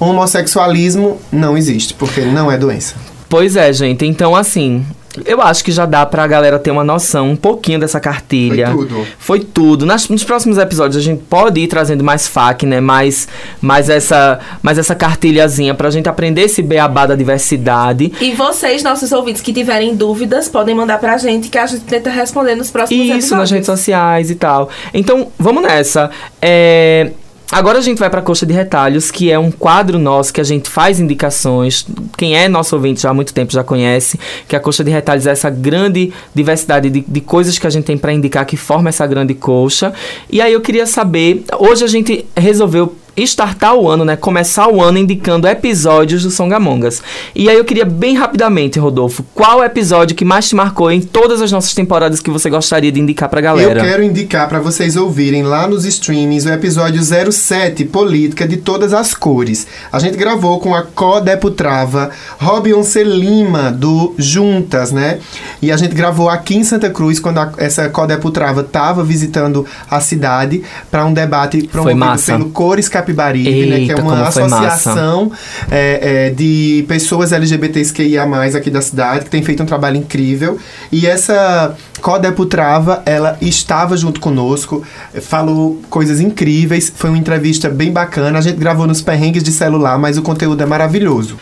[0.00, 2.94] Homossexualismo não existe, porque não é doença.
[3.28, 4.06] Pois é, gente.
[4.06, 4.84] Então, assim,
[5.26, 8.68] eu acho que já dá pra galera ter uma noção um pouquinho dessa cartilha.
[8.68, 9.06] Foi tudo.
[9.18, 9.86] Foi tudo.
[9.86, 12.80] Nas- nos próximos episódios a gente pode ir trazendo mais FAQ, né?
[12.80, 13.28] Mais,
[13.60, 18.12] mais, essa, mais essa cartilhazinha pra gente aprender esse beabá da diversidade.
[18.20, 22.10] E vocês, nossos ouvintes, que tiverem dúvidas, podem mandar pra gente que a gente tenta
[22.10, 23.38] responder nos próximos Isso, episódios.
[23.38, 24.68] nas redes sociais e tal.
[24.92, 26.10] Então, vamos nessa.
[26.40, 27.10] É,
[27.50, 30.40] Agora a gente vai para a Coxa de Retalhos, que é um quadro nosso que
[30.40, 31.86] a gente faz indicações.
[32.16, 35.26] Quem é nosso ouvinte já há muito tempo já conhece que a Coxa de Retalhos
[35.26, 38.90] é essa grande diversidade de, de coisas que a gente tem para indicar que forma
[38.90, 39.94] essa grande coxa.
[40.30, 44.16] E aí eu queria saber, hoje a gente resolveu startar o ano, né?
[44.16, 47.02] Começar o ano indicando episódios do Songamongas.
[47.34, 51.40] E aí eu queria bem rapidamente, Rodolfo, qual episódio que mais te marcou em todas
[51.42, 53.80] as nossas temporadas que você gostaria de indicar pra galera?
[53.80, 58.92] Eu quero indicar para vocês ouvirem lá nos streamings o episódio 07, Política de Todas
[58.92, 59.66] as Cores.
[59.92, 65.18] A gente gravou com a co-deputrava Robionce Lima, do Juntas, né?
[65.60, 70.00] E a gente gravou aqui em Santa Cruz, quando a- essa co-deputrava estava visitando a
[70.00, 71.98] cidade, para um debate promovido
[72.38, 73.76] pelo Cores Capital Capibaribe, né?
[73.76, 75.32] Que é Eita, uma associação
[75.70, 79.66] é, é, de pessoas LGBTs que ia mais aqui da cidade, que tem feito um
[79.66, 80.58] trabalho incrível.
[80.92, 84.84] E essa Codeputrava, ela estava junto conosco,
[85.22, 88.38] falou coisas incríveis, foi uma entrevista bem bacana.
[88.38, 91.38] A gente gravou nos perrengues de celular, mas o conteúdo é maravilhoso.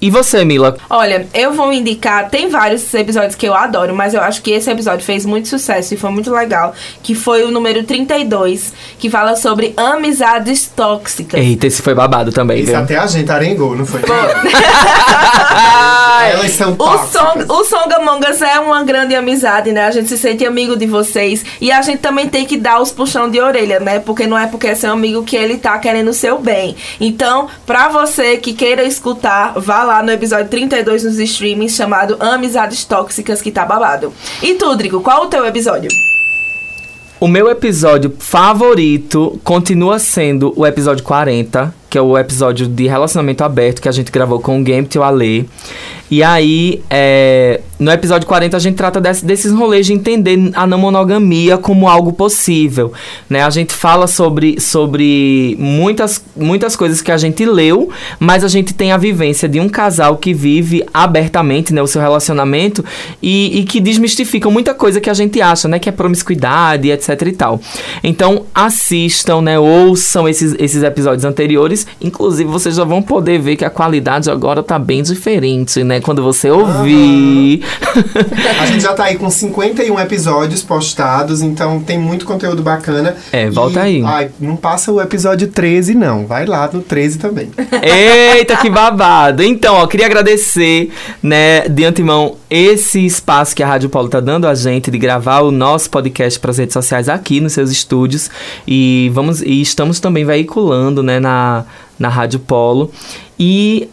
[0.00, 0.76] E você, Mila?
[0.88, 4.70] Olha, eu vou indicar, tem vários episódios que eu adoro, mas eu acho que esse
[4.70, 6.72] episódio fez muito sucesso e foi muito legal,
[7.02, 11.40] que foi o número 32, que fala sobre amizades tóxicas.
[11.40, 12.78] Eita, esse foi babado também, Isso viu?
[12.78, 14.00] até a gente arengou, não foi?
[16.30, 17.48] Elas são O, tóxicas.
[17.48, 19.86] O Song Among Us é uma grande amizade, né?
[19.86, 21.44] A gente se sente amigo de vocês.
[21.60, 23.98] E a gente também tem que dar os puxão de orelha, né?
[23.98, 26.76] Porque não é porque é seu amigo que ele tá querendo o seu bem.
[27.00, 32.84] Então, pra você que queira escutar, vá lá no episódio 32 nos streamings chamado Amizades
[32.84, 34.12] Tóxicas, que tá babado.
[34.42, 35.90] E tu, Drigo, qual o teu episódio?
[37.18, 43.42] O meu episódio favorito continua sendo o episódio 40, que é o episódio de relacionamento
[43.44, 45.48] aberto que a gente gravou com o Gambit e o Ale.
[46.10, 50.66] E aí, é, no episódio 40, a gente trata desse- desses rolês de entender a
[50.66, 52.94] não monogamia como algo possível.
[53.28, 53.42] Né?
[53.42, 58.72] A gente fala sobre, sobre muitas, muitas coisas que a gente leu, mas a gente
[58.72, 62.82] tem a vivência de um casal que vive abertamente né, o seu relacionamento
[63.22, 65.78] e, e que desmistificam muita coisa que a gente acha, né?
[65.78, 67.60] Que é promiscuidade, etc e tal.
[68.02, 69.58] Então, assistam, né?
[69.58, 71.77] Ouçam esses, esses episódios anteriores.
[72.00, 76.00] Inclusive, vocês já vão poder ver que a qualidade agora tá bem diferente, né?
[76.00, 77.62] Quando você ouvir.
[78.60, 83.16] A gente já tá aí com 51 episódios postados, então tem muito conteúdo bacana.
[83.32, 84.02] É, volta E, aí.
[84.04, 86.26] Ai, não passa o episódio 13, não.
[86.26, 87.50] Vai lá no 13 também.
[87.82, 89.42] Eita, que babado!
[89.42, 90.90] Então, ó, queria agradecer,
[91.22, 95.40] né, de antemão, esse espaço que a Rádio Polo tá dando a gente de gravar
[95.40, 98.30] o nosso podcast para as redes sociais aqui nos seus estúdios.
[98.66, 101.64] E vamos e estamos também veiculando, né, na,
[101.98, 102.90] na Rádio Polo.
[103.38, 103.88] E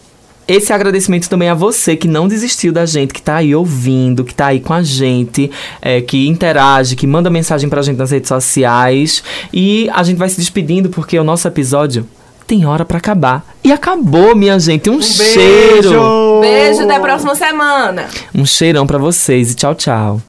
[0.47, 4.34] esse agradecimento também a você que não desistiu da gente, que tá aí ouvindo, que
[4.34, 5.49] tá aí com a gente,
[5.82, 9.24] é, que interage, que manda mensagem pra gente nas redes sociais.
[9.51, 12.08] E a gente vai se despedindo porque o nosso episódio
[12.45, 13.43] tem hora pra acabar.
[13.64, 14.89] E acabou, minha gente.
[14.89, 16.41] Um, cheiro.
[16.41, 18.08] Beijo, até a próxima semana.
[18.34, 20.22] Um cheirão pra vocês e tchau, tchau.